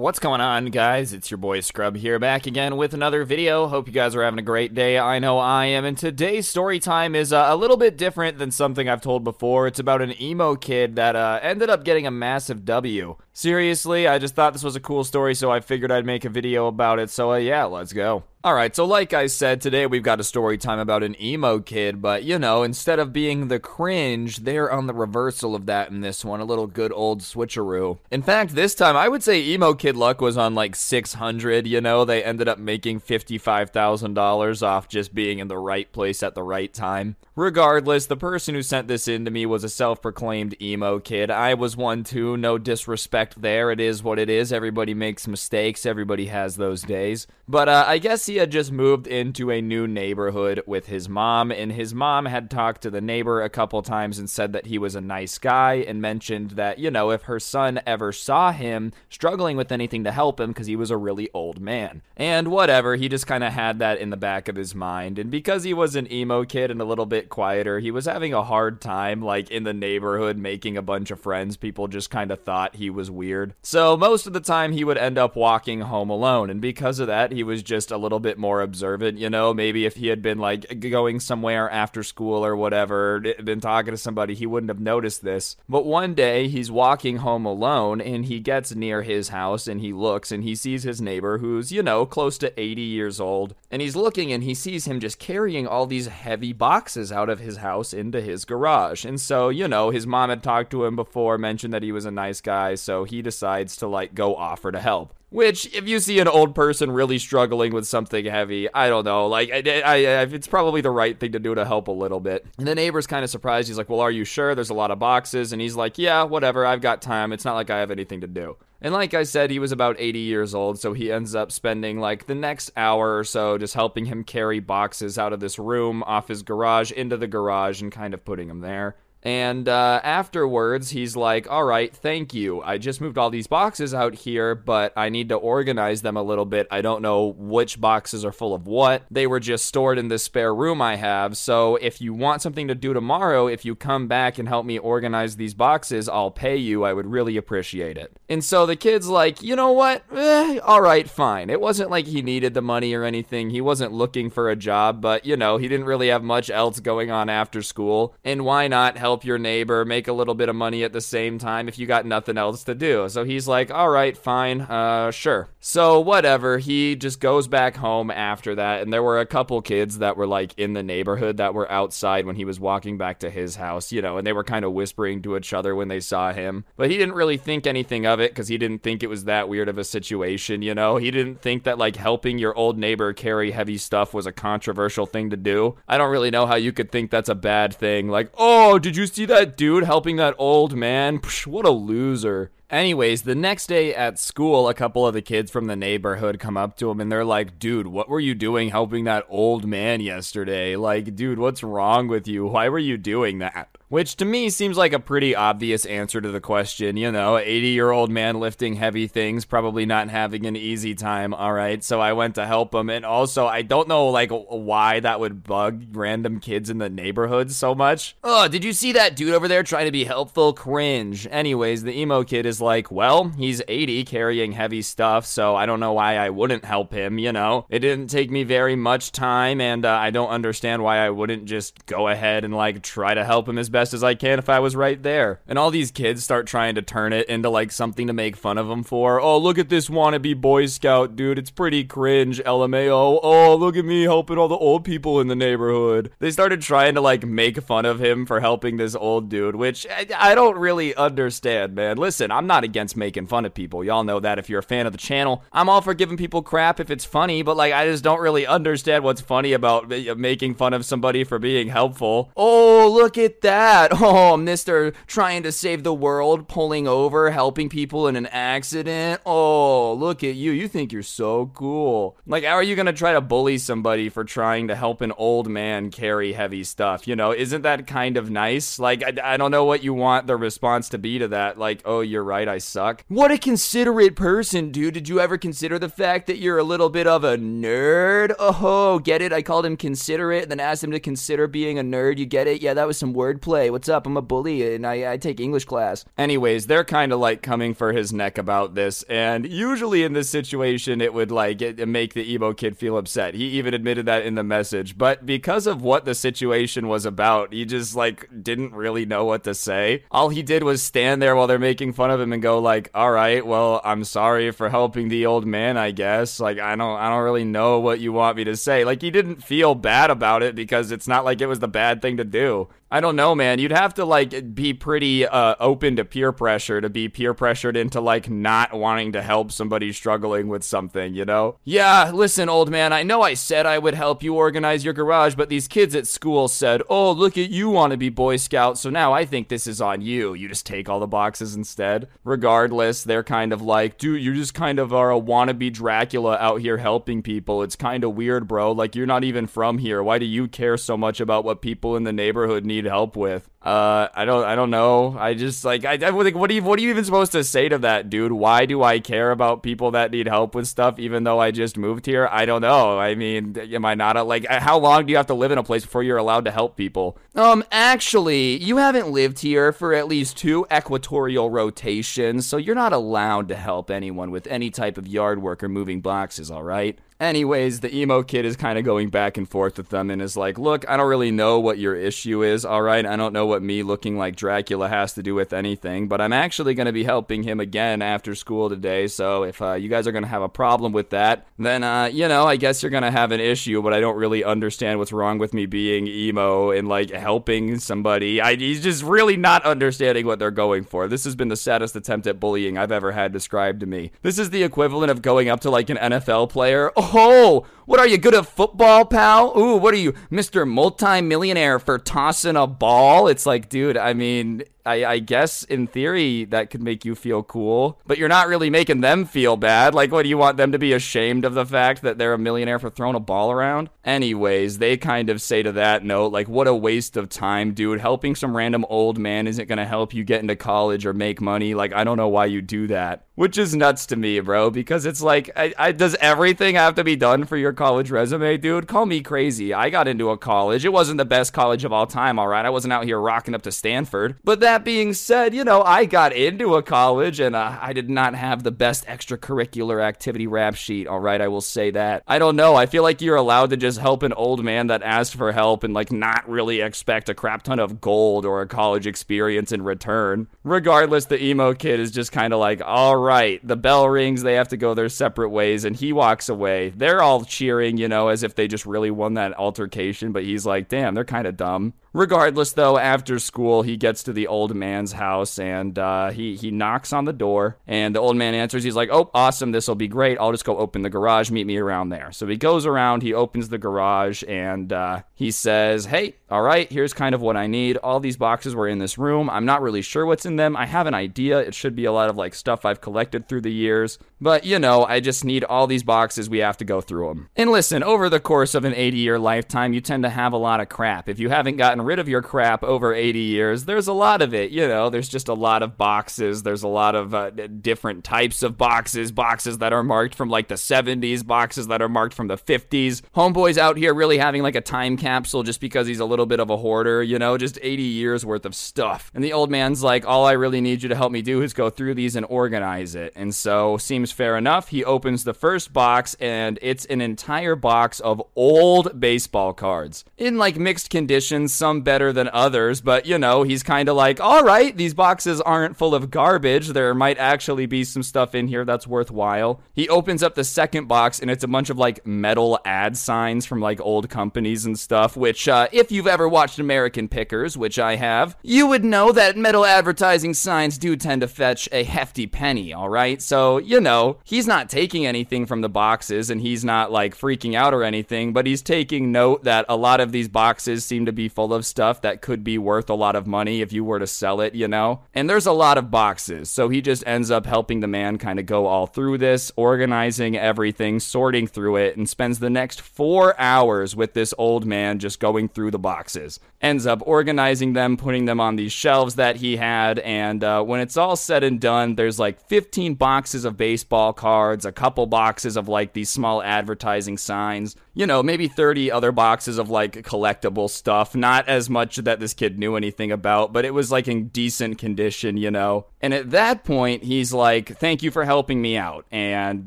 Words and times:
What's 0.00 0.18
going 0.18 0.40
on, 0.40 0.64
guys? 0.70 1.12
It's 1.12 1.30
your 1.30 1.36
boy 1.36 1.60
Scrub 1.60 1.94
here, 1.94 2.18
back 2.18 2.46
again 2.46 2.78
with 2.78 2.94
another 2.94 3.22
video. 3.22 3.66
Hope 3.66 3.86
you 3.86 3.92
guys 3.92 4.16
are 4.16 4.22
having 4.22 4.38
a 4.38 4.42
great 4.42 4.72
day. 4.72 4.98
I 4.98 5.18
know 5.18 5.36
I 5.36 5.66
am, 5.66 5.84
and 5.84 5.94
today's 5.94 6.48
story 6.48 6.80
time 6.80 7.14
is 7.14 7.34
uh, 7.34 7.48
a 7.50 7.54
little 7.54 7.76
bit 7.76 7.98
different 7.98 8.38
than 8.38 8.50
something 8.50 8.88
I've 8.88 9.02
told 9.02 9.24
before. 9.24 9.66
It's 9.66 9.78
about 9.78 10.00
an 10.00 10.18
emo 10.18 10.56
kid 10.56 10.96
that 10.96 11.16
uh, 11.16 11.38
ended 11.42 11.68
up 11.68 11.84
getting 11.84 12.06
a 12.06 12.10
massive 12.10 12.64
W. 12.64 13.16
Seriously, 13.40 14.06
I 14.06 14.18
just 14.18 14.34
thought 14.34 14.52
this 14.52 14.62
was 14.62 14.76
a 14.76 14.80
cool 14.80 15.02
story, 15.02 15.34
so 15.34 15.50
I 15.50 15.60
figured 15.60 15.90
I'd 15.90 16.04
make 16.04 16.26
a 16.26 16.28
video 16.28 16.66
about 16.66 16.98
it. 16.98 17.08
So, 17.08 17.32
uh, 17.32 17.36
yeah, 17.36 17.64
let's 17.64 17.94
go. 17.94 18.24
Alright, 18.42 18.74
so 18.74 18.86
like 18.86 19.12
I 19.12 19.26
said, 19.26 19.60
today 19.60 19.86
we've 19.86 20.02
got 20.02 20.18
a 20.18 20.24
story 20.24 20.56
time 20.56 20.78
about 20.78 21.02
an 21.02 21.14
emo 21.22 21.58
kid, 21.58 22.00
but 22.00 22.24
you 22.24 22.38
know, 22.38 22.62
instead 22.62 22.98
of 22.98 23.12
being 23.12 23.48
the 23.48 23.60
cringe, 23.60 24.38
they're 24.38 24.72
on 24.72 24.86
the 24.86 24.94
reversal 24.94 25.54
of 25.54 25.66
that 25.66 25.90
in 25.90 26.00
this 26.00 26.24
one, 26.24 26.40
a 26.40 26.46
little 26.46 26.66
good 26.66 26.90
old 26.90 27.20
switcheroo. 27.20 27.98
In 28.10 28.22
fact, 28.22 28.54
this 28.54 28.74
time 28.74 28.96
I 28.96 29.08
would 29.08 29.22
say 29.22 29.42
emo 29.42 29.74
kid 29.74 29.94
luck 29.94 30.22
was 30.22 30.38
on 30.38 30.54
like 30.54 30.74
600, 30.74 31.66
you 31.66 31.82
know, 31.82 32.06
they 32.06 32.24
ended 32.24 32.48
up 32.48 32.58
making 32.58 33.00
$55,000 33.00 34.62
off 34.66 34.88
just 34.88 35.14
being 35.14 35.38
in 35.38 35.48
the 35.48 35.58
right 35.58 35.92
place 35.92 36.22
at 36.22 36.34
the 36.34 36.42
right 36.42 36.72
time. 36.72 37.16
Regardless, 37.36 38.06
the 38.06 38.16
person 38.16 38.54
who 38.54 38.62
sent 38.62 38.88
this 38.88 39.06
in 39.06 39.26
to 39.26 39.30
me 39.30 39.44
was 39.44 39.64
a 39.64 39.68
self 39.68 40.00
proclaimed 40.00 40.60
emo 40.62 40.98
kid. 40.98 41.30
I 41.30 41.52
was 41.52 41.76
one 41.76 42.04
too, 42.04 42.38
no 42.38 42.56
disrespect 42.56 43.29
there. 43.36 43.70
It 43.70 43.80
is 43.80 44.02
what 44.02 44.18
it 44.18 44.28
is. 44.28 44.52
Everybody 44.52 44.94
makes 44.94 45.26
mistakes, 45.26 45.86
everybody 45.86 46.26
has 46.26 46.56
those 46.56 46.82
days. 46.82 47.26
But 47.48 47.68
uh, 47.68 47.84
I 47.86 47.98
guess 47.98 48.26
he 48.26 48.36
had 48.36 48.52
just 48.52 48.70
moved 48.70 49.06
into 49.06 49.50
a 49.50 49.60
new 49.60 49.88
neighborhood 49.88 50.62
with 50.66 50.86
his 50.86 51.08
mom, 51.08 51.50
and 51.50 51.72
his 51.72 51.94
mom 51.94 52.26
had 52.26 52.50
talked 52.50 52.82
to 52.82 52.90
the 52.90 53.00
neighbor 53.00 53.42
a 53.42 53.50
couple 53.50 53.82
times 53.82 54.18
and 54.18 54.30
said 54.30 54.52
that 54.52 54.66
he 54.66 54.78
was 54.78 54.94
a 54.94 55.00
nice 55.00 55.38
guy 55.38 55.84
and 55.86 56.00
mentioned 56.00 56.52
that, 56.52 56.78
you 56.78 56.90
know, 56.90 57.10
if 57.10 57.22
her 57.22 57.40
son 57.40 57.80
ever 57.86 58.12
saw 58.12 58.52
him 58.52 58.92
struggling 59.08 59.56
with 59.56 59.72
anything 59.72 60.04
to 60.04 60.12
help 60.12 60.38
him 60.38 60.50
because 60.50 60.66
he 60.66 60.76
was 60.76 60.90
a 60.90 60.96
really 60.96 61.28
old 61.34 61.60
man. 61.60 62.02
And 62.16 62.48
whatever, 62.48 62.96
he 62.96 63.08
just 63.08 63.26
kind 63.26 63.42
of 63.42 63.52
had 63.52 63.78
that 63.80 63.98
in 63.98 64.10
the 64.10 64.16
back 64.16 64.46
of 64.46 64.56
his 64.56 64.74
mind. 64.74 65.18
And 65.18 65.30
because 65.30 65.64
he 65.64 65.74
was 65.74 65.96
an 65.96 66.12
emo 66.12 66.44
kid 66.44 66.70
and 66.70 66.80
a 66.80 66.84
little 66.84 67.06
bit 67.06 67.28
quieter. 67.28 67.78
He 67.78 67.90
was 67.90 68.06
having 68.06 68.34
a 68.34 68.42
hard 68.42 68.80
time, 68.80 69.22
like 69.22 69.50
in 69.50 69.64
the 69.64 69.72
neighborhood, 69.72 70.36
making 70.36 70.76
a 70.76 70.82
bunch 70.82 71.10
of 71.10 71.20
friends. 71.20 71.56
People 71.56 71.88
just 71.88 72.10
kind 72.10 72.30
of 72.30 72.42
thought 72.42 72.76
he 72.76 72.90
was 72.90 73.09
weird. 73.10 73.54
So 73.62 73.96
most 73.96 74.26
of 74.26 74.32
the 74.32 74.40
time, 74.40 74.72
he 74.72 74.84
would 74.84 74.98
end 74.98 75.18
up 75.18 75.36
walking 75.36 75.82
home 75.82 76.10
alone. 76.10 76.50
And 76.50 76.60
because 76.60 76.98
of 76.98 77.06
that, 77.08 77.32
he 77.32 77.42
was 77.42 77.62
just 77.62 77.90
a 77.90 77.96
little 77.96 78.20
bit 78.20 78.38
more 78.38 78.60
observant. 78.60 79.18
You 79.18 79.30
know, 79.30 79.52
maybe 79.52 79.86
if 79.86 79.96
he 79.96 80.08
had 80.08 80.22
been 80.22 80.38
like 80.38 80.80
going 80.80 81.20
somewhere 81.20 81.70
after 81.70 82.02
school 82.02 82.44
or 82.44 82.56
whatever, 82.56 83.20
been 83.20 83.60
talking 83.60 83.92
to 83.92 83.98
somebody, 83.98 84.34
he 84.34 84.46
wouldn't 84.46 84.70
have 84.70 84.80
noticed 84.80 85.22
this. 85.22 85.56
But 85.68 85.86
one 85.86 86.14
day, 86.14 86.48
he's 86.48 86.70
walking 86.70 87.18
home 87.18 87.44
alone 87.44 88.00
and 88.00 88.24
he 88.24 88.40
gets 88.40 88.74
near 88.74 89.02
his 89.02 89.28
house 89.28 89.66
and 89.66 89.80
he 89.80 89.92
looks 89.92 90.32
and 90.32 90.44
he 90.44 90.54
sees 90.54 90.82
his 90.82 91.00
neighbor 91.00 91.38
who's, 91.38 91.72
you 91.72 91.82
know, 91.82 92.06
close 92.06 92.38
to 92.38 92.60
80 92.60 92.82
years 92.82 93.20
old. 93.20 93.54
And 93.70 93.80
he's 93.80 93.94
looking 93.94 94.32
and 94.32 94.42
he 94.42 94.54
sees 94.54 94.86
him 94.86 94.98
just 94.98 95.18
carrying 95.18 95.66
all 95.66 95.86
these 95.86 96.08
heavy 96.08 96.52
boxes 96.52 97.12
out 97.12 97.28
of 97.28 97.38
his 97.38 97.58
house 97.58 97.92
into 97.92 98.20
his 98.20 98.44
garage. 98.44 99.04
And 99.04 99.20
so, 99.20 99.48
you 99.48 99.68
know, 99.68 99.90
his 99.90 100.06
mom 100.06 100.30
had 100.30 100.42
talked 100.42 100.70
to 100.72 100.84
him 100.84 100.96
before, 100.96 101.38
mentioned 101.38 101.72
that 101.72 101.84
he 101.84 101.92
was 101.92 102.04
a 102.04 102.10
nice 102.10 102.40
guy, 102.40 102.74
so 102.74 103.04
he 103.04 103.22
decides 103.22 103.76
to 103.76 103.86
like 103.86 104.14
go 104.14 104.34
offer 104.34 104.72
to 104.72 104.80
help. 104.80 105.14
Which, 105.30 105.72
if 105.72 105.86
you 105.86 106.00
see 106.00 106.18
an 106.18 106.26
old 106.26 106.56
person 106.56 106.90
really 106.90 107.18
struggling 107.18 107.72
with 107.72 107.86
something 107.86 108.24
heavy, 108.24 108.68
I 108.74 108.88
don't 108.88 109.04
know. 109.04 109.28
Like, 109.28 109.48
I, 109.52 109.80
I, 109.80 109.94
I, 109.94 110.22
it's 110.22 110.48
probably 110.48 110.80
the 110.80 110.90
right 110.90 111.18
thing 111.18 111.30
to 111.32 111.38
do 111.38 111.54
to 111.54 111.64
help 111.64 111.86
a 111.86 111.92
little 111.92 112.18
bit. 112.18 112.44
And 112.58 112.66
the 112.66 112.74
neighbor's 112.74 113.06
kind 113.06 113.22
of 113.22 113.30
surprised. 113.30 113.68
He's 113.68 113.78
like, 113.78 113.88
Well, 113.88 114.00
are 114.00 114.10
you 114.10 114.24
sure? 114.24 114.56
There's 114.56 114.70
a 114.70 114.74
lot 114.74 114.90
of 114.90 114.98
boxes. 114.98 115.52
And 115.52 115.62
he's 115.62 115.76
like, 115.76 115.98
Yeah, 115.98 116.24
whatever. 116.24 116.66
I've 116.66 116.80
got 116.80 117.00
time. 117.00 117.32
It's 117.32 117.44
not 117.44 117.54
like 117.54 117.70
I 117.70 117.78
have 117.78 117.92
anything 117.92 118.22
to 118.22 118.26
do. 118.26 118.56
And 118.82 118.94
like 118.94 119.12
I 119.12 119.24
said, 119.24 119.50
he 119.50 119.58
was 119.58 119.72
about 119.72 119.96
80 119.98 120.20
years 120.20 120.54
old, 120.54 120.78
so 120.78 120.94
he 120.94 121.12
ends 121.12 121.34
up 121.34 121.52
spending 121.52 121.98
like 121.98 122.26
the 122.26 122.34
next 122.34 122.70
hour 122.76 123.18
or 123.18 123.24
so 123.24 123.58
just 123.58 123.74
helping 123.74 124.06
him 124.06 124.24
carry 124.24 124.58
boxes 124.58 125.18
out 125.18 125.32
of 125.34 125.40
this 125.40 125.58
room 125.58 126.02
off 126.04 126.28
his 126.28 126.42
garage 126.42 126.90
into 126.90 127.16
the 127.16 127.26
garage 127.26 127.82
and 127.82 127.92
kind 127.92 128.14
of 128.14 128.24
putting 128.24 128.48
them 128.48 128.60
there. 128.60 128.96
And 129.22 129.68
uh, 129.68 130.00
afterwards, 130.02 130.90
he's 130.90 131.14
like, 131.16 131.50
All 131.50 131.64
right, 131.64 131.94
thank 131.94 132.32
you. 132.32 132.62
I 132.62 132.78
just 132.78 133.00
moved 133.00 133.18
all 133.18 133.30
these 133.30 133.46
boxes 133.46 133.92
out 133.92 134.14
here, 134.14 134.54
but 134.54 134.92
I 134.96 135.10
need 135.10 135.28
to 135.28 135.34
organize 135.34 136.02
them 136.02 136.16
a 136.16 136.22
little 136.22 136.46
bit. 136.46 136.66
I 136.70 136.80
don't 136.80 137.02
know 137.02 137.34
which 137.36 137.80
boxes 137.80 138.24
are 138.24 138.32
full 138.32 138.54
of 138.54 138.66
what. 138.66 139.02
They 139.10 139.26
were 139.26 139.40
just 139.40 139.66
stored 139.66 139.98
in 139.98 140.08
this 140.08 140.24
spare 140.24 140.54
room 140.54 140.80
I 140.80 140.96
have. 140.96 141.36
So 141.36 141.76
if 141.76 142.00
you 142.00 142.14
want 142.14 142.42
something 142.42 142.68
to 142.68 142.74
do 142.74 142.94
tomorrow, 142.94 143.46
if 143.46 143.64
you 143.64 143.74
come 143.74 144.08
back 144.08 144.38
and 144.38 144.48
help 144.48 144.64
me 144.64 144.78
organize 144.78 145.36
these 145.36 145.54
boxes, 145.54 146.08
I'll 146.08 146.30
pay 146.30 146.56
you. 146.56 146.84
I 146.84 146.94
would 146.94 147.06
really 147.06 147.36
appreciate 147.36 147.98
it. 147.98 148.16
And 148.28 148.42
so 148.42 148.64
the 148.64 148.76
kid's 148.76 149.08
like, 149.08 149.42
You 149.42 149.54
know 149.54 149.72
what? 149.72 150.02
Eh, 150.14 150.58
all 150.64 150.80
right, 150.80 151.08
fine. 151.08 151.50
It 151.50 151.60
wasn't 151.60 151.90
like 151.90 152.06
he 152.06 152.22
needed 152.22 152.54
the 152.54 152.62
money 152.62 152.94
or 152.94 153.04
anything. 153.04 153.50
He 153.50 153.60
wasn't 153.60 153.92
looking 153.92 154.30
for 154.30 154.48
a 154.48 154.56
job, 154.56 155.02
but, 155.02 155.26
you 155.26 155.36
know, 155.36 155.58
he 155.58 155.68
didn't 155.68 155.86
really 155.86 156.08
have 156.08 156.22
much 156.22 156.48
else 156.48 156.80
going 156.80 157.10
on 157.10 157.28
after 157.28 157.60
school. 157.60 158.14
And 158.24 158.46
why 158.46 158.66
not 158.66 158.96
help? 158.96 159.09
Help 159.10 159.24
your 159.24 159.38
neighbor 159.38 159.84
make 159.84 160.06
a 160.06 160.12
little 160.12 160.34
bit 160.34 160.48
of 160.48 160.54
money 160.54 160.84
at 160.84 160.92
the 160.92 161.00
same 161.00 161.36
time 161.36 161.68
if 161.68 161.80
you 161.80 161.86
got 161.86 162.06
nothing 162.06 162.38
else 162.38 162.62
to 162.62 162.76
do. 162.76 163.08
So 163.08 163.24
he's 163.24 163.48
like, 163.48 163.72
all 163.72 163.88
right, 163.88 164.16
fine, 164.16 164.60
uh, 164.60 165.10
sure. 165.10 165.48
So 165.58 165.98
whatever, 165.98 166.58
he 166.58 166.94
just 166.94 167.18
goes 167.18 167.48
back 167.48 167.76
home 167.76 168.08
after 168.12 168.54
that. 168.54 168.82
And 168.82 168.92
there 168.92 169.02
were 169.02 169.18
a 169.18 169.26
couple 169.26 169.60
kids 169.62 169.98
that 169.98 170.16
were 170.16 170.28
like 170.28 170.56
in 170.56 170.74
the 170.74 170.84
neighborhood 170.84 171.38
that 171.38 171.54
were 171.54 171.70
outside 171.72 172.24
when 172.24 172.36
he 172.36 172.44
was 172.44 172.60
walking 172.60 172.98
back 172.98 173.18
to 173.20 173.30
his 173.30 173.56
house, 173.56 173.90
you 173.90 174.00
know, 174.00 174.16
and 174.16 174.24
they 174.24 174.32
were 174.32 174.44
kind 174.44 174.64
of 174.64 174.72
whispering 174.72 175.22
to 175.22 175.36
each 175.36 175.52
other 175.52 175.74
when 175.74 175.88
they 175.88 175.98
saw 175.98 176.32
him. 176.32 176.64
But 176.76 176.88
he 176.88 176.96
didn't 176.96 177.16
really 177.16 177.36
think 177.36 177.66
anything 177.66 178.06
of 178.06 178.20
it 178.20 178.30
because 178.30 178.46
he 178.46 178.58
didn't 178.58 178.84
think 178.84 179.02
it 179.02 179.08
was 179.08 179.24
that 179.24 179.48
weird 179.48 179.68
of 179.68 179.76
a 179.76 179.82
situation, 179.82 180.62
you 180.62 180.72
know? 180.72 180.98
He 180.98 181.10
didn't 181.10 181.42
think 181.42 181.64
that 181.64 181.78
like 181.78 181.96
helping 181.96 182.38
your 182.38 182.54
old 182.54 182.78
neighbor 182.78 183.12
carry 183.12 183.50
heavy 183.50 183.76
stuff 183.76 184.14
was 184.14 184.26
a 184.26 184.32
controversial 184.32 185.04
thing 185.04 185.30
to 185.30 185.36
do. 185.36 185.76
I 185.88 185.98
don't 185.98 186.12
really 186.12 186.30
know 186.30 186.46
how 186.46 186.54
you 186.54 186.72
could 186.72 186.92
think 186.92 187.10
that's 187.10 187.28
a 187.28 187.34
bad 187.34 187.74
thing. 187.74 188.08
Like, 188.08 188.30
oh, 188.38 188.78
did 188.78 188.96
you 188.96 188.99
you 189.00 189.06
see 189.06 189.24
that 189.24 189.56
dude 189.56 189.84
helping 189.84 190.16
that 190.16 190.34
old 190.36 190.76
man? 190.76 191.20
Psh, 191.20 191.46
what 191.46 191.64
a 191.64 191.70
loser. 191.70 192.50
Anyways, 192.68 193.22
the 193.22 193.34
next 193.34 193.66
day 193.66 193.94
at 193.94 194.18
school, 194.18 194.68
a 194.68 194.74
couple 194.74 195.06
of 195.06 195.14
the 195.14 195.22
kids 195.22 195.50
from 195.50 195.66
the 195.66 195.74
neighborhood 195.74 196.38
come 196.38 196.56
up 196.58 196.76
to 196.76 196.90
him 196.90 197.00
and 197.00 197.10
they're 197.10 197.24
like, 197.24 197.58
dude, 197.58 197.86
what 197.86 198.10
were 198.10 198.20
you 198.20 198.34
doing 198.34 198.68
helping 198.68 199.04
that 199.04 199.24
old 199.28 199.66
man 199.66 200.00
yesterday? 200.00 200.76
Like, 200.76 201.16
dude, 201.16 201.38
what's 201.38 201.62
wrong 201.62 202.08
with 202.08 202.28
you? 202.28 202.46
Why 202.46 202.68
were 202.68 202.78
you 202.78 202.98
doing 202.98 203.38
that? 203.38 203.76
Which 203.90 204.14
to 204.16 204.24
me 204.24 204.50
seems 204.50 204.76
like 204.76 204.92
a 204.92 205.00
pretty 205.00 205.34
obvious 205.34 205.84
answer 205.84 206.20
to 206.20 206.30
the 206.30 206.40
question. 206.40 206.96
You 206.96 207.10
know, 207.10 207.36
80 207.36 207.66
year 207.66 207.90
old 207.90 208.08
man 208.08 208.38
lifting 208.38 208.76
heavy 208.76 209.08
things, 209.08 209.44
probably 209.44 209.84
not 209.84 210.08
having 210.08 210.46
an 210.46 210.54
easy 210.54 210.94
time. 210.94 211.34
All 211.34 211.52
right. 211.52 211.82
So 211.82 212.00
I 212.00 212.12
went 212.12 212.36
to 212.36 212.46
help 212.46 212.72
him. 212.72 212.88
And 212.88 213.04
also, 213.04 213.48
I 213.48 213.62
don't 213.62 213.88
know, 213.88 214.06
like, 214.06 214.30
why 214.30 215.00
that 215.00 215.18
would 215.18 215.42
bug 215.42 215.86
random 215.90 216.38
kids 216.38 216.70
in 216.70 216.78
the 216.78 216.88
neighborhood 216.88 217.50
so 217.50 217.74
much. 217.74 218.14
Oh, 218.22 218.46
did 218.46 218.62
you 218.62 218.72
see 218.72 218.92
that 218.92 219.16
dude 219.16 219.34
over 219.34 219.48
there 219.48 219.64
trying 219.64 219.86
to 219.86 219.90
be 219.90 220.04
helpful? 220.04 220.52
Cringe. 220.52 221.26
Anyways, 221.28 221.82
the 221.82 221.98
emo 221.98 222.22
kid 222.22 222.46
is 222.46 222.60
like, 222.60 222.92
well, 222.92 223.32
he's 223.36 223.60
80 223.66 224.04
carrying 224.04 224.52
heavy 224.52 224.82
stuff. 224.82 225.26
So 225.26 225.56
I 225.56 225.66
don't 225.66 225.80
know 225.80 225.94
why 225.94 226.16
I 226.16 226.30
wouldn't 226.30 226.64
help 226.64 226.92
him. 226.92 227.18
You 227.18 227.32
know, 227.32 227.66
it 227.68 227.80
didn't 227.80 228.06
take 228.06 228.30
me 228.30 228.44
very 228.44 228.76
much 228.76 229.10
time. 229.10 229.60
And 229.60 229.84
uh, 229.84 229.90
I 229.90 230.10
don't 230.10 230.30
understand 230.30 230.84
why 230.84 230.98
I 230.98 231.10
wouldn't 231.10 231.46
just 231.46 231.86
go 231.86 232.06
ahead 232.06 232.44
and, 232.44 232.54
like, 232.54 232.84
try 232.84 233.14
to 233.14 233.24
help 233.24 233.48
him 233.48 233.58
as 233.58 233.68
best 233.68 233.79
best 233.80 233.94
as 233.94 234.04
I 234.04 234.14
can 234.14 234.38
if 234.38 234.50
I 234.50 234.58
was 234.58 234.76
right 234.76 235.02
there. 235.02 235.40
And 235.48 235.58
all 235.58 235.70
these 235.70 235.90
kids 235.90 236.22
start 236.22 236.46
trying 236.46 236.74
to 236.74 236.82
turn 236.82 237.14
it 237.14 237.26
into 237.30 237.48
like 237.48 237.72
something 237.72 238.06
to 238.08 238.12
make 238.12 238.36
fun 238.36 238.58
of 238.58 238.68
them 238.68 238.82
for. 238.82 239.18
Oh, 239.18 239.38
look 239.38 239.56
at 239.56 239.70
this 239.70 239.88
wannabe 239.88 240.38
Boy 240.38 240.66
Scout, 240.66 241.16
dude. 241.16 241.38
It's 241.38 241.50
pretty 241.50 241.84
cringe, 241.84 242.42
LMAO. 242.42 243.20
Oh, 243.22 243.56
look 243.56 243.78
at 243.78 243.86
me 243.86 244.02
helping 244.02 244.36
all 244.36 244.48
the 244.48 244.54
old 244.54 244.84
people 244.84 245.18
in 245.18 245.28
the 245.28 245.34
neighborhood. 245.34 246.12
They 246.18 246.30
started 246.30 246.60
trying 246.60 246.94
to 246.96 247.00
like 247.00 247.24
make 247.24 247.62
fun 247.62 247.86
of 247.86 248.04
him 248.04 248.26
for 248.26 248.40
helping 248.40 248.76
this 248.76 248.94
old 248.94 249.30
dude, 249.30 249.56
which 249.56 249.86
I, 249.88 250.06
I 250.14 250.34
don't 250.34 250.58
really 250.58 250.94
understand, 250.94 251.74
man. 251.74 251.96
Listen, 251.96 252.30
I'm 252.30 252.46
not 252.46 252.64
against 252.64 252.98
making 252.98 253.28
fun 253.28 253.46
of 253.46 253.54
people. 253.54 253.82
Y'all 253.82 254.04
know 254.04 254.20
that 254.20 254.38
if 254.38 254.50
you're 254.50 254.58
a 254.60 254.62
fan 254.62 254.84
of 254.84 254.92
the 254.92 254.98
channel. 254.98 255.42
I'm 255.52 255.70
all 255.70 255.80
for 255.80 255.94
giving 255.94 256.18
people 256.18 256.42
crap 256.42 256.80
if 256.80 256.90
it's 256.90 257.06
funny, 257.06 257.40
but 257.40 257.56
like 257.56 257.72
I 257.72 257.86
just 257.86 258.04
don't 258.04 258.20
really 258.20 258.46
understand 258.46 259.04
what's 259.04 259.22
funny 259.22 259.54
about 259.54 259.90
uh, 259.90 260.14
making 260.16 260.56
fun 260.56 260.74
of 260.74 260.84
somebody 260.84 261.24
for 261.24 261.38
being 261.38 261.68
helpful. 261.68 262.30
Oh, 262.36 262.90
look 262.92 263.16
at 263.16 263.40
that. 263.40 263.69
Oh, 264.02 264.36
Mr. 264.36 264.94
trying 265.06 265.42
to 265.44 265.52
save 265.52 265.82
the 265.82 265.94
world, 265.94 266.48
pulling 266.48 266.88
over, 266.88 267.30
helping 267.30 267.68
people 267.68 268.08
in 268.08 268.16
an 268.16 268.26
accident. 268.26 269.20
Oh, 269.24 269.94
look 269.94 270.24
at 270.24 270.34
you. 270.34 270.50
You 270.50 270.66
think 270.66 270.92
you're 270.92 271.02
so 271.02 271.46
cool. 271.54 272.16
Like, 272.26 272.44
how 272.44 272.54
are 272.54 272.62
you 272.62 272.74
going 272.74 272.86
to 272.86 272.92
try 272.92 273.12
to 273.12 273.20
bully 273.20 273.58
somebody 273.58 274.08
for 274.08 274.24
trying 274.24 274.68
to 274.68 274.74
help 274.74 275.02
an 275.02 275.12
old 275.12 275.48
man 275.48 275.90
carry 275.90 276.32
heavy 276.32 276.64
stuff? 276.64 277.06
You 277.06 277.14
know, 277.14 277.32
isn't 277.32 277.62
that 277.62 277.86
kind 277.86 278.16
of 278.16 278.30
nice? 278.30 278.78
Like, 278.78 279.04
I, 279.04 279.34
I 279.34 279.36
don't 279.36 279.50
know 279.50 279.64
what 279.64 279.84
you 279.84 279.94
want 279.94 280.26
the 280.26 280.36
response 280.36 280.88
to 280.90 280.98
be 280.98 281.18
to 281.18 281.28
that. 281.28 281.58
Like, 281.58 281.82
oh, 281.84 282.00
you're 282.00 282.24
right, 282.24 282.48
I 282.48 282.58
suck. 282.58 283.04
What 283.08 283.30
a 283.30 283.38
considerate 283.38 284.16
person, 284.16 284.70
dude. 284.72 284.94
Did 284.94 285.08
you 285.08 285.20
ever 285.20 285.38
consider 285.38 285.78
the 285.78 285.88
fact 285.88 286.26
that 286.26 286.38
you're 286.38 286.58
a 286.58 286.64
little 286.64 286.88
bit 286.90 287.06
of 287.06 287.22
a 287.22 287.36
nerd? 287.36 288.34
Oh, 288.38 288.98
get 288.98 289.22
it? 289.22 289.32
I 289.32 289.42
called 289.42 289.66
him 289.66 289.76
considerate, 289.76 290.48
then 290.48 290.60
asked 290.60 290.82
him 290.82 290.92
to 290.92 291.00
consider 291.00 291.46
being 291.46 291.78
a 291.78 291.84
nerd. 291.84 292.18
You 292.18 292.26
get 292.26 292.48
it? 292.48 292.62
Yeah, 292.62 292.74
that 292.74 292.86
was 292.86 292.98
some 292.98 293.14
wordplay. 293.14 293.59
What's 293.68 293.88
up? 293.88 294.06
I'm 294.06 294.16
a 294.16 294.22
bully 294.22 294.74
and 294.74 294.86
I, 294.86 295.12
I 295.12 295.16
take 295.18 295.40
English 295.40 295.66
class. 295.66 296.06
Anyways, 296.16 296.66
they're 296.66 296.84
kind 296.84 297.12
of 297.12 297.20
like 297.20 297.42
coming 297.42 297.74
for 297.74 297.92
his 297.92 298.12
neck 298.12 298.38
about 298.38 298.74
this, 298.74 299.02
and 299.04 299.46
usually 299.46 300.02
in 300.02 300.14
this 300.14 300.30
situation, 300.30 301.00
it 301.00 301.12
would 301.12 301.30
like 301.30 301.60
it, 301.60 301.86
make 301.86 302.14
the 302.14 302.32
emo 302.32 302.54
kid 302.54 302.78
feel 302.78 302.96
upset. 302.96 303.34
He 303.34 303.44
even 303.48 303.74
admitted 303.74 304.06
that 304.06 304.24
in 304.24 304.36
the 304.36 304.44
message, 304.44 304.96
but 304.96 305.26
because 305.26 305.66
of 305.66 305.82
what 305.82 306.04
the 306.04 306.14
situation 306.14 306.88
was 306.88 307.04
about, 307.04 307.52
he 307.52 307.64
just 307.64 307.94
like 307.94 308.28
didn't 308.42 308.72
really 308.72 309.04
know 309.04 309.24
what 309.24 309.44
to 309.44 309.54
say. 309.54 310.04
All 310.10 310.30
he 310.30 310.42
did 310.42 310.62
was 310.62 310.82
stand 310.82 311.20
there 311.20 311.36
while 311.36 311.46
they're 311.46 311.58
making 311.58 311.92
fun 311.92 312.10
of 312.10 312.20
him 312.20 312.32
and 312.32 312.40
go 312.40 312.58
like, 312.60 312.90
"All 312.94 313.10
right, 313.10 313.44
well, 313.44 313.80
I'm 313.84 314.04
sorry 314.04 314.50
for 314.52 314.70
helping 314.70 315.08
the 315.08 315.26
old 315.26 315.46
man, 315.46 315.76
I 315.76 315.90
guess. 315.90 316.38
Like, 316.38 316.58
I 316.58 316.76
don't, 316.76 316.98
I 316.98 317.10
don't 317.10 317.24
really 317.24 317.44
know 317.44 317.80
what 317.80 318.00
you 318.00 318.12
want 318.12 318.36
me 318.36 318.44
to 318.44 318.56
say." 318.56 318.84
Like, 318.84 319.02
he 319.02 319.10
didn't 319.10 319.42
feel 319.42 319.74
bad 319.74 320.10
about 320.10 320.42
it 320.42 320.54
because 320.54 320.92
it's 320.92 321.08
not 321.08 321.24
like 321.24 321.40
it 321.40 321.46
was 321.46 321.58
the 321.58 321.68
bad 321.68 322.00
thing 322.00 322.16
to 322.16 322.24
do. 322.24 322.68
I 322.92 323.00
don't 323.00 323.14
know, 323.14 323.36
man. 323.36 323.60
You'd 323.60 323.70
have 323.70 323.94
to 323.94 324.04
like 324.04 324.52
be 324.52 324.74
pretty 324.74 325.24
uh, 325.24 325.54
open 325.60 325.94
to 325.96 326.04
peer 326.04 326.32
pressure 326.32 326.80
to 326.80 326.90
be 326.90 327.08
peer 327.08 327.34
pressured 327.34 327.76
into 327.76 328.00
like 328.00 328.28
not 328.28 328.72
wanting 328.72 329.12
to 329.12 329.22
help 329.22 329.52
somebody 329.52 329.92
struggling 329.92 330.48
with 330.48 330.64
something, 330.64 331.14
you 331.14 331.24
know? 331.24 331.58
Yeah, 331.62 332.10
listen, 332.12 332.48
old 332.48 332.68
man, 332.68 332.92
I 332.92 333.04
know 333.04 333.22
I 333.22 333.34
said 333.34 333.64
I 333.64 333.78
would 333.78 333.94
help 333.94 334.24
you 334.24 334.34
organize 334.34 334.84
your 334.84 334.92
garage, 334.92 335.36
but 335.36 335.48
these 335.48 335.68
kids 335.68 335.94
at 335.94 336.08
school 336.08 336.48
said, 336.48 336.82
oh, 336.88 337.12
look 337.12 337.38
at 337.38 337.50
you 337.50 337.70
want 337.70 337.92
to 337.92 337.96
be 337.96 338.08
Boy 338.08 338.36
Scout, 338.36 338.76
so 338.76 338.90
now 338.90 339.12
I 339.12 339.24
think 339.24 339.48
this 339.48 339.68
is 339.68 339.80
on 339.80 340.00
you. 340.00 340.34
You 340.34 340.48
just 340.48 340.66
take 340.66 340.88
all 340.88 340.98
the 340.98 341.06
boxes 341.06 341.54
instead. 341.54 342.08
Regardless, 342.24 343.04
they're 343.04 343.22
kind 343.22 343.52
of 343.52 343.62
like, 343.62 343.98
dude, 343.98 344.20
you 344.20 344.34
just 344.34 344.54
kind 344.54 344.80
of 344.80 344.92
are 344.92 345.12
a 345.12 345.20
wannabe 345.20 345.72
Dracula 345.72 346.36
out 346.40 346.60
here 346.60 346.78
helping 346.78 347.22
people. 347.22 347.62
It's 347.62 347.76
kind 347.76 348.02
of 348.02 348.16
weird, 348.16 348.48
bro. 348.48 348.72
Like, 348.72 348.96
you're 348.96 349.06
not 349.06 349.22
even 349.22 349.46
from 349.46 349.78
here. 349.78 350.02
Why 350.02 350.18
do 350.18 350.26
you 350.26 350.48
care 350.48 350.76
so 350.76 350.96
much 350.96 351.20
about 351.20 351.44
what 351.44 351.62
people 351.62 351.94
in 351.94 352.02
the 352.02 352.12
neighborhood 352.12 352.66
need 352.66 352.79
help 352.86 353.16
with? 353.16 353.48
Uh, 353.62 354.08
I 354.14 354.24
don't, 354.24 354.44
I 354.44 354.54
don't 354.54 354.70
know. 354.70 355.14
I 355.18 355.34
just 355.34 355.64
like, 355.66 355.84
I, 355.84 355.92
I 355.92 356.10
like, 356.10 356.34
what 356.34 356.50
are 356.50 356.54
you, 356.54 356.62
what 356.62 356.78
are 356.78 356.82
you 356.82 356.90
even 356.90 357.04
supposed 357.04 357.32
to 357.32 357.44
say 357.44 357.68
to 357.68 357.78
that, 357.78 358.08
dude? 358.08 358.32
Why 358.32 358.64
do 358.64 358.82
I 358.82 359.00
care 359.00 359.30
about 359.32 359.62
people 359.62 359.90
that 359.90 360.10
need 360.10 360.26
help 360.26 360.54
with 360.54 360.66
stuff, 360.66 360.98
even 360.98 361.24
though 361.24 361.38
I 361.38 361.50
just 361.50 361.76
moved 361.76 362.06
here? 362.06 362.26
I 362.30 362.46
don't 362.46 362.62
know. 362.62 362.98
I 362.98 363.14
mean, 363.14 363.58
am 363.58 363.84
I 363.84 363.94
not 363.94 364.16
a, 364.16 364.22
like, 364.22 364.46
how 364.46 364.78
long 364.78 365.04
do 365.04 365.10
you 365.10 365.18
have 365.18 365.26
to 365.26 365.34
live 365.34 365.52
in 365.52 365.58
a 365.58 365.62
place 365.62 365.82
before 365.84 366.02
you're 366.02 366.16
allowed 366.16 366.46
to 366.46 366.50
help 366.50 366.76
people? 366.76 367.18
Um, 367.34 367.62
actually, 367.70 368.56
you 368.62 368.78
haven't 368.78 369.10
lived 369.10 369.40
here 369.40 369.72
for 369.72 369.92
at 369.92 370.08
least 370.08 370.38
two 370.38 370.66
equatorial 370.72 371.50
rotations, 371.50 372.46
so 372.46 372.56
you're 372.56 372.74
not 372.74 372.94
allowed 372.94 373.48
to 373.48 373.56
help 373.56 373.90
anyone 373.90 374.30
with 374.30 374.46
any 374.46 374.70
type 374.70 374.96
of 374.96 375.06
yard 375.06 375.42
work 375.42 375.62
or 375.62 375.68
moving 375.68 376.00
boxes. 376.00 376.50
All 376.50 376.62
right. 376.62 376.98
Anyways, 377.20 377.80
the 377.80 377.94
emo 377.94 378.22
kid 378.22 378.46
is 378.46 378.56
kind 378.56 378.78
of 378.78 378.84
going 378.86 379.10
back 379.10 379.36
and 379.36 379.46
forth 379.46 379.76
with 379.76 379.90
them 379.90 380.08
and 380.08 380.22
is 380.22 380.38
like, 380.38 380.58
Look, 380.58 380.88
I 380.88 380.96
don't 380.96 381.06
really 381.06 381.30
know 381.30 381.60
what 381.60 381.78
your 381.78 381.94
issue 381.94 382.42
is, 382.42 382.64
alright? 382.64 383.04
I 383.04 383.14
don't 383.16 383.34
know 383.34 383.44
what 383.44 383.62
me 383.62 383.82
looking 383.82 384.16
like 384.16 384.36
Dracula 384.36 384.88
has 384.88 385.12
to 385.14 385.22
do 385.22 385.34
with 385.34 385.52
anything, 385.52 386.08
but 386.08 386.22
I'm 386.22 386.32
actually 386.32 386.72
going 386.72 386.86
to 386.86 386.92
be 386.92 387.04
helping 387.04 387.42
him 387.42 387.60
again 387.60 388.00
after 388.00 388.34
school 388.34 388.70
today, 388.70 389.06
so 389.06 389.42
if 389.42 389.60
uh, 389.60 389.74
you 389.74 389.90
guys 389.90 390.06
are 390.06 390.12
going 390.12 390.22
to 390.22 390.30
have 390.30 390.40
a 390.40 390.48
problem 390.48 390.92
with 390.92 391.10
that, 391.10 391.46
then, 391.58 391.84
uh, 391.84 392.06
you 392.06 392.26
know, 392.26 392.46
I 392.46 392.56
guess 392.56 392.82
you're 392.82 392.88
going 392.88 393.02
to 393.02 393.10
have 393.10 393.32
an 393.32 393.40
issue, 393.40 393.82
but 393.82 393.92
I 393.92 394.00
don't 394.00 394.16
really 394.16 394.42
understand 394.42 394.98
what's 394.98 395.12
wrong 395.12 395.36
with 395.36 395.52
me 395.52 395.66
being 395.66 396.06
emo 396.06 396.70
and, 396.70 396.88
like, 396.88 397.10
helping 397.10 397.78
somebody. 397.80 398.40
I, 398.40 398.56
he's 398.56 398.82
just 398.82 399.02
really 399.02 399.36
not 399.36 399.62
understanding 399.66 400.24
what 400.24 400.38
they're 400.38 400.50
going 400.50 400.84
for. 400.84 401.06
This 401.06 401.24
has 401.24 401.36
been 401.36 401.48
the 401.48 401.56
saddest 401.56 401.94
attempt 401.96 402.26
at 402.26 402.40
bullying 402.40 402.78
I've 402.78 402.92
ever 402.92 403.12
had 403.12 403.30
described 403.30 403.80
to 403.80 403.86
me. 403.86 404.10
This 404.22 404.38
is 404.38 404.48
the 404.48 404.62
equivalent 404.62 405.10
of 405.10 405.20
going 405.20 405.50
up 405.50 405.60
to, 405.60 405.70
like, 405.70 405.90
an 405.90 405.98
NFL 405.98 406.48
player. 406.48 406.90
Oh, 407.09 407.09
Oh, 407.12 407.66
what 407.86 407.98
are 407.98 408.06
you 408.06 408.18
good 408.18 408.34
at 408.34 408.46
football, 408.46 409.04
pal? 409.04 409.52
Ooh, 409.58 409.76
what 409.76 409.94
are 409.94 409.98
you, 409.98 410.12
Mr. 410.30 410.66
Multi-millionaire 410.68 411.78
for 411.78 411.98
tossing 411.98 412.56
a 412.56 412.66
ball? 412.66 413.26
It's 413.26 413.46
like, 413.46 413.68
dude, 413.68 413.96
I 413.96 414.12
mean, 414.12 414.62
I, 414.84 415.04
I, 415.04 415.18
guess 415.18 415.64
in 415.64 415.86
theory 415.86 416.44
that 416.46 416.70
could 416.70 416.82
make 416.82 417.04
you 417.04 417.14
feel 417.14 417.42
cool, 417.42 418.00
but 418.06 418.18
you're 418.18 418.28
not 418.28 418.48
really 418.48 418.70
making 418.70 419.00
them 419.00 419.24
feel 419.24 419.56
bad. 419.56 419.94
Like, 419.94 420.12
what 420.12 420.22
do 420.22 420.28
you 420.28 420.38
want 420.38 420.56
them 420.56 420.72
to 420.72 420.78
be 420.78 420.92
ashamed 420.92 421.44
of 421.44 421.54
the 421.54 421.66
fact 421.66 422.02
that 422.02 422.18
they're 422.18 422.32
a 422.32 422.38
millionaire 422.38 422.78
for 422.78 422.90
throwing 422.90 423.16
a 423.16 423.20
ball 423.20 423.50
around? 423.50 423.90
Anyways, 424.04 424.78
they 424.78 424.96
kind 424.96 425.30
of 425.30 425.42
say 425.42 425.62
to 425.62 425.72
that 425.72 426.04
note, 426.04 426.32
like, 426.32 426.48
what 426.48 426.66
a 426.66 426.74
waste 426.74 427.16
of 427.16 427.28
time, 427.28 427.74
dude. 427.74 428.00
Helping 428.00 428.34
some 428.34 428.56
random 428.56 428.84
old 428.88 429.18
man 429.18 429.46
isn't 429.46 429.68
going 429.68 429.78
to 429.78 429.84
help 429.84 430.14
you 430.14 430.24
get 430.24 430.40
into 430.40 430.56
college 430.56 431.04
or 431.04 431.12
make 431.12 431.40
money. 431.40 431.74
Like, 431.74 431.92
I 431.92 432.04
don't 432.04 432.16
know 432.16 432.28
why 432.28 432.46
you 432.46 432.62
do 432.62 432.86
that, 432.86 433.26
which 433.34 433.58
is 433.58 433.74
nuts 433.74 434.06
to 434.06 434.16
me, 434.16 434.40
bro, 434.40 434.70
because 434.70 435.06
it's 435.06 435.22
like, 435.22 435.50
I, 435.56 435.74
I, 435.78 435.92
does 435.92 436.14
everything 436.20 436.76
have 436.76 436.94
to 436.94 437.04
be 437.04 437.16
done 437.16 437.44
for 437.44 437.56
your 437.56 437.72
college 437.72 438.10
resume, 438.10 438.56
dude? 438.56 438.88
Call 438.88 439.06
me 439.06 439.20
crazy. 439.20 439.74
I 439.74 439.90
got 439.90 440.08
into 440.08 440.30
a 440.30 440.38
college. 440.38 440.84
It 440.84 440.92
wasn't 440.92 441.18
the 441.18 441.24
best 441.24 441.52
college 441.52 441.84
of 441.84 441.92
all 441.92 442.06
time, 442.06 442.38
all 442.38 442.48
right? 442.48 442.64
I 442.64 442.70
wasn't 442.70 442.92
out 442.92 443.04
here 443.04 443.20
rocking 443.20 443.54
up 443.54 443.62
to 443.62 443.72
Stanford, 443.72 444.36
but 444.44 444.60
that 444.60 444.69
that 444.70 444.84
being 444.84 445.12
said, 445.14 445.52
you 445.52 445.64
know, 445.64 445.82
I 445.82 446.04
got 446.04 446.32
into 446.32 446.76
a 446.76 446.82
college 446.82 447.40
and 447.40 447.56
uh, 447.56 447.76
I 447.80 447.92
did 447.92 448.08
not 448.08 448.36
have 448.36 448.62
the 448.62 448.70
best 448.70 449.04
extracurricular 449.06 450.00
activity 450.00 450.46
rap 450.46 450.76
sheet. 450.76 451.08
All 451.08 451.18
right, 451.18 451.40
I 451.40 451.48
will 451.48 451.60
say 451.60 451.90
that. 451.90 452.22
I 452.28 452.38
don't 452.38 452.54
know. 452.54 452.76
I 452.76 452.86
feel 452.86 453.02
like 453.02 453.20
you're 453.20 453.34
allowed 453.34 453.70
to 453.70 453.76
just 453.76 453.98
help 453.98 454.22
an 454.22 454.32
old 454.32 454.62
man 454.62 454.86
that 454.86 455.02
asked 455.02 455.34
for 455.34 455.50
help 455.50 455.82
and 455.82 455.92
like 455.92 456.12
not 456.12 456.48
really 456.48 456.82
expect 456.82 457.28
a 457.28 457.34
crap 457.34 457.64
ton 457.64 457.80
of 457.80 458.00
gold 458.00 458.46
or 458.46 458.62
a 458.62 458.68
college 458.68 459.08
experience 459.08 459.72
in 459.72 459.82
return. 459.82 460.46
Regardless, 460.62 461.24
the 461.24 461.42
emo 461.42 461.74
kid 461.74 461.98
is 461.98 462.12
just 462.12 462.30
kind 462.30 462.52
of 462.52 462.60
like, 462.60 462.80
all 462.84 463.16
right, 463.16 463.66
the 463.66 463.76
bell 463.76 464.08
rings, 464.08 464.42
they 464.44 464.54
have 464.54 464.68
to 464.68 464.76
go 464.76 464.94
their 464.94 465.08
separate 465.08 465.48
ways, 465.48 465.84
and 465.84 465.96
he 465.96 466.12
walks 466.12 466.48
away. 466.48 466.90
They're 466.90 467.22
all 467.22 467.44
cheering, 467.44 467.96
you 467.96 468.06
know, 468.06 468.28
as 468.28 468.44
if 468.44 468.54
they 468.54 468.68
just 468.68 468.86
really 468.86 469.10
won 469.10 469.34
that 469.34 469.58
altercation, 469.58 470.30
but 470.30 470.44
he's 470.44 470.64
like, 470.64 470.88
damn, 470.88 471.16
they're 471.16 471.24
kind 471.24 471.48
of 471.48 471.56
dumb. 471.56 471.94
Regardless, 472.12 472.72
though, 472.72 472.98
after 472.98 473.38
school, 473.38 473.82
he 473.82 473.96
gets 473.96 474.24
to 474.24 474.32
the 474.32 474.48
old 474.48 474.59
man's 474.68 475.12
house 475.12 475.58
and 475.58 475.98
uh, 475.98 476.30
he 476.30 476.56
he 476.56 476.70
knocks 476.70 477.12
on 477.12 477.24
the 477.24 477.32
door. 477.32 477.78
And 477.86 478.14
the 478.14 478.20
old 478.20 478.36
man 478.36 478.54
answers. 478.54 478.84
He's 478.84 478.96
like, 478.96 479.08
"Oh, 479.10 479.30
awesome! 479.32 479.72
This 479.72 479.88
will 479.88 479.94
be 479.94 480.08
great. 480.08 480.38
I'll 480.38 480.52
just 480.52 480.64
go 480.64 480.76
open 480.76 481.02
the 481.02 481.10
garage. 481.10 481.50
Meet 481.50 481.66
me 481.66 481.78
around 481.78 482.10
there." 482.10 482.32
So 482.32 482.46
he 482.46 482.56
goes 482.56 482.84
around. 482.84 483.22
He 483.22 483.32
opens 483.32 483.68
the 483.68 483.78
garage 483.78 484.44
and 484.46 484.92
uh, 484.92 485.22
he 485.34 485.50
says, 485.50 486.04
"Hey, 486.04 486.34
all 486.50 486.62
right. 486.62 486.90
Here's 486.90 487.14
kind 487.14 487.32
of 487.32 487.40
what 487.40 487.56
I 487.56 487.68
need. 487.68 487.96
All 487.98 488.18
these 488.18 488.36
boxes 488.36 488.74
were 488.74 488.88
in 488.88 488.98
this 488.98 489.16
room. 489.16 489.48
I'm 489.48 489.64
not 489.64 489.82
really 489.82 490.02
sure 490.02 490.26
what's 490.26 490.44
in 490.44 490.56
them. 490.56 490.76
I 490.76 490.84
have 490.84 491.06
an 491.06 491.14
idea. 491.14 491.60
It 491.60 491.74
should 491.74 491.94
be 491.94 492.06
a 492.06 492.12
lot 492.12 492.28
of 492.28 492.36
like 492.36 492.54
stuff 492.54 492.84
I've 492.84 493.00
collected 493.00 493.48
through 493.48 493.60
the 493.60 493.72
years. 493.72 494.18
But 494.40 494.64
you 494.64 494.80
know, 494.80 495.04
I 495.04 495.20
just 495.20 495.44
need 495.44 495.62
all 495.62 495.86
these 495.86 496.02
boxes. 496.02 496.50
We 496.50 496.58
have 496.58 496.76
to 496.78 496.84
go 496.84 497.00
through 497.00 497.28
them. 497.28 497.50
And 497.54 497.70
listen, 497.70 498.02
over 498.02 498.28
the 498.28 498.40
course 498.40 498.74
of 498.74 498.84
an 498.84 498.94
80 498.94 499.18
year 499.18 499.38
lifetime, 499.38 499.92
you 499.92 500.00
tend 500.00 500.24
to 500.24 500.28
have 500.28 500.52
a 500.52 500.56
lot 500.56 500.80
of 500.80 500.88
crap. 500.88 501.28
If 501.28 501.38
you 501.38 501.50
haven't 501.50 501.76
gotten 501.76 502.02
rid 502.02 502.18
of 502.18 502.28
your 502.28 502.42
crap 502.42 502.82
over 502.82 503.14
80 503.14 503.38
years, 503.38 503.84
there's 503.84 504.08
a 504.08 504.12
lot 504.12 504.42
of 504.42 504.49
it. 504.54 504.70
You 504.70 504.86
know, 504.88 505.10
there's 505.10 505.28
just 505.28 505.48
a 505.48 505.54
lot 505.54 505.82
of 505.82 505.96
boxes. 505.96 506.62
There's 506.62 506.82
a 506.82 506.88
lot 506.88 507.14
of 507.14 507.34
uh, 507.34 507.50
different 507.50 508.24
types 508.24 508.62
of 508.62 508.76
boxes, 508.76 509.32
boxes 509.32 509.78
that 509.78 509.92
are 509.92 510.02
marked 510.02 510.34
from 510.34 510.48
like 510.48 510.68
the 510.68 510.74
70s, 510.74 511.46
boxes 511.46 511.86
that 511.88 512.02
are 512.02 512.08
marked 512.08 512.34
from 512.34 512.48
the 512.48 512.56
50s. 512.56 513.22
Homeboy's 513.34 513.78
out 513.78 513.96
here 513.96 514.14
really 514.14 514.38
having 514.38 514.62
like 514.62 514.74
a 514.74 514.80
time 514.80 515.16
capsule 515.16 515.62
just 515.62 515.80
because 515.80 516.06
he's 516.06 516.20
a 516.20 516.24
little 516.24 516.46
bit 516.46 516.60
of 516.60 516.70
a 516.70 516.76
hoarder, 516.76 517.22
you 517.22 517.38
know, 517.38 517.56
just 517.56 517.78
80 517.82 518.02
years 518.02 518.44
worth 518.44 518.64
of 518.64 518.74
stuff. 518.74 519.30
And 519.34 519.44
the 519.44 519.52
old 519.52 519.70
man's 519.70 520.02
like, 520.02 520.26
all 520.26 520.46
I 520.46 520.52
really 520.52 520.80
need 520.80 521.02
you 521.02 521.08
to 521.08 521.16
help 521.16 521.32
me 521.32 521.42
do 521.42 521.62
is 521.62 521.72
go 521.72 521.90
through 521.90 522.14
these 522.14 522.36
and 522.36 522.46
organize 522.48 523.14
it. 523.14 523.32
And 523.36 523.54
so, 523.54 523.96
seems 523.98 524.32
fair 524.32 524.56
enough. 524.56 524.88
He 524.88 525.04
opens 525.04 525.44
the 525.44 525.54
first 525.54 525.92
box 525.92 526.34
and 526.40 526.78
it's 526.82 527.04
an 527.06 527.20
entire 527.20 527.76
box 527.76 528.20
of 528.20 528.42
old 528.56 529.20
baseball 529.20 529.72
cards 529.72 530.24
in 530.36 530.58
like 530.58 530.76
mixed 530.76 531.10
conditions. 531.10 531.72
Some 531.74 532.02
better 532.02 532.32
than 532.32 532.48
others, 532.52 533.00
but 533.00 533.26
you 533.26 533.38
know, 533.38 533.62
he's 533.62 533.82
kind 533.82 534.08
of 534.08 534.16
like, 534.16 534.39
like, 534.40 534.48
all 534.48 534.64
right, 534.64 534.96
these 534.96 535.14
boxes 535.14 535.60
aren't 535.60 535.96
full 535.96 536.14
of 536.14 536.30
garbage. 536.30 536.88
There 536.88 537.14
might 537.14 537.38
actually 537.38 537.86
be 537.86 538.04
some 538.04 538.22
stuff 538.22 538.54
in 538.54 538.68
here 538.68 538.84
that's 538.84 539.06
worthwhile. 539.06 539.80
He 539.92 540.08
opens 540.08 540.42
up 540.42 540.54
the 540.54 540.64
second 540.64 541.08
box 541.08 541.40
and 541.40 541.50
it's 541.50 541.64
a 541.64 541.68
bunch 541.68 541.90
of 541.90 541.98
like 541.98 542.26
metal 542.26 542.78
ad 542.84 543.16
signs 543.16 543.66
from 543.66 543.80
like 543.80 544.00
old 544.00 544.30
companies 544.30 544.86
and 544.86 544.98
stuff, 544.98 545.36
which, 545.36 545.68
uh, 545.68 545.88
if 545.92 546.10
you've 546.10 546.26
ever 546.26 546.48
watched 546.48 546.78
American 546.78 547.28
Pickers, 547.28 547.76
which 547.76 547.98
I 547.98 548.16
have, 548.16 548.56
you 548.62 548.86
would 548.86 549.04
know 549.04 549.32
that 549.32 549.56
metal 549.56 549.84
advertising 549.84 550.54
signs 550.54 550.98
do 550.98 551.16
tend 551.16 551.42
to 551.42 551.48
fetch 551.48 551.88
a 551.92 552.04
hefty 552.04 552.46
penny, 552.46 552.92
all 552.92 553.08
right? 553.08 553.40
So, 553.42 553.78
you 553.78 554.00
know, 554.00 554.38
he's 554.44 554.66
not 554.66 554.88
taking 554.88 555.26
anything 555.26 555.66
from 555.66 555.80
the 555.80 555.88
boxes 555.88 556.50
and 556.50 556.60
he's 556.60 556.84
not 556.84 557.12
like 557.12 557.36
freaking 557.36 557.74
out 557.74 557.94
or 557.94 558.02
anything, 558.02 558.52
but 558.52 558.66
he's 558.66 558.82
taking 558.82 559.32
note 559.32 559.64
that 559.64 559.84
a 559.88 559.96
lot 559.96 560.20
of 560.20 560.32
these 560.32 560.48
boxes 560.48 561.04
seem 561.04 561.26
to 561.26 561.32
be 561.32 561.48
full 561.48 561.74
of 561.74 561.84
stuff 561.84 562.22
that 562.22 562.40
could 562.40 562.64
be 562.64 562.78
worth 562.78 563.10
a 563.10 563.14
lot 563.14 563.36
of 563.36 563.46
money 563.46 563.80
if 563.80 563.92
you 563.92 564.04
were 564.04 564.18
to 564.18 564.26
sell 564.30 564.60
it, 564.60 564.74
you 564.74 564.88
know? 564.88 565.22
And 565.34 565.48
there's 565.48 565.66
a 565.66 565.72
lot 565.72 565.98
of 565.98 566.10
boxes, 566.10 566.70
so 566.70 566.88
he 566.88 567.00
just 567.00 567.26
ends 567.26 567.50
up 567.50 567.66
helping 567.66 568.00
the 568.00 568.06
man 568.06 568.38
kind 568.38 568.58
of 568.58 568.66
go 568.66 568.86
all 568.86 569.06
through 569.06 569.38
this, 569.38 569.72
organizing 569.76 570.56
everything, 570.56 571.20
sorting 571.20 571.66
through 571.66 571.96
it, 571.96 572.16
and 572.16 572.28
spends 572.28 572.58
the 572.58 572.70
next 572.70 573.00
four 573.00 573.58
hours 573.60 574.14
with 574.14 574.34
this 574.34 574.54
old 574.58 574.86
man 574.86 575.18
just 575.18 575.40
going 575.40 575.68
through 575.68 575.90
the 575.90 575.98
boxes. 575.98 576.60
Ends 576.80 577.06
up 577.06 577.22
organizing 577.26 577.92
them, 577.92 578.16
putting 578.16 578.46
them 578.46 578.60
on 578.60 578.76
these 578.76 578.92
shelves 578.92 579.34
that 579.34 579.56
he 579.56 579.76
had, 579.76 580.18
and 580.20 580.64
uh, 580.64 580.82
when 580.82 581.00
it's 581.00 581.16
all 581.16 581.36
said 581.36 581.62
and 581.62 581.80
done, 581.80 582.14
there's 582.14 582.38
like 582.38 582.60
15 582.68 583.14
boxes 583.14 583.64
of 583.64 583.76
baseball 583.76 584.32
cards, 584.32 584.84
a 584.84 584.92
couple 584.92 585.26
boxes 585.26 585.76
of 585.76 585.88
like 585.88 586.12
these 586.12 586.30
small 586.30 586.62
advertising 586.62 587.36
signs, 587.36 587.96
you 588.14 588.26
know, 588.26 588.42
maybe 588.42 588.68
30 588.68 589.10
other 589.10 589.32
boxes 589.32 589.78
of 589.78 589.90
like 589.90 590.22
collectible 590.22 590.90
stuff. 590.90 591.34
Not 591.34 591.68
as 591.68 591.88
much 591.88 592.16
that 592.16 592.40
this 592.40 592.54
kid 592.54 592.78
knew 592.78 592.96
anything 592.96 593.32
about, 593.32 593.72
but 593.72 593.84
it 593.84 593.94
was 593.94 594.10
like 594.20 594.28
in 594.28 594.48
decent 594.48 594.98
condition, 594.98 595.56
you 595.56 595.70
know. 595.70 596.06
And 596.20 596.34
at 596.34 596.50
that 596.50 596.84
point, 596.84 597.24
he's 597.24 597.52
like, 597.52 597.96
Thank 597.96 598.22
you 598.22 598.30
for 598.30 598.44
helping 598.44 598.82
me 598.82 598.96
out. 598.96 599.24
And 599.30 599.86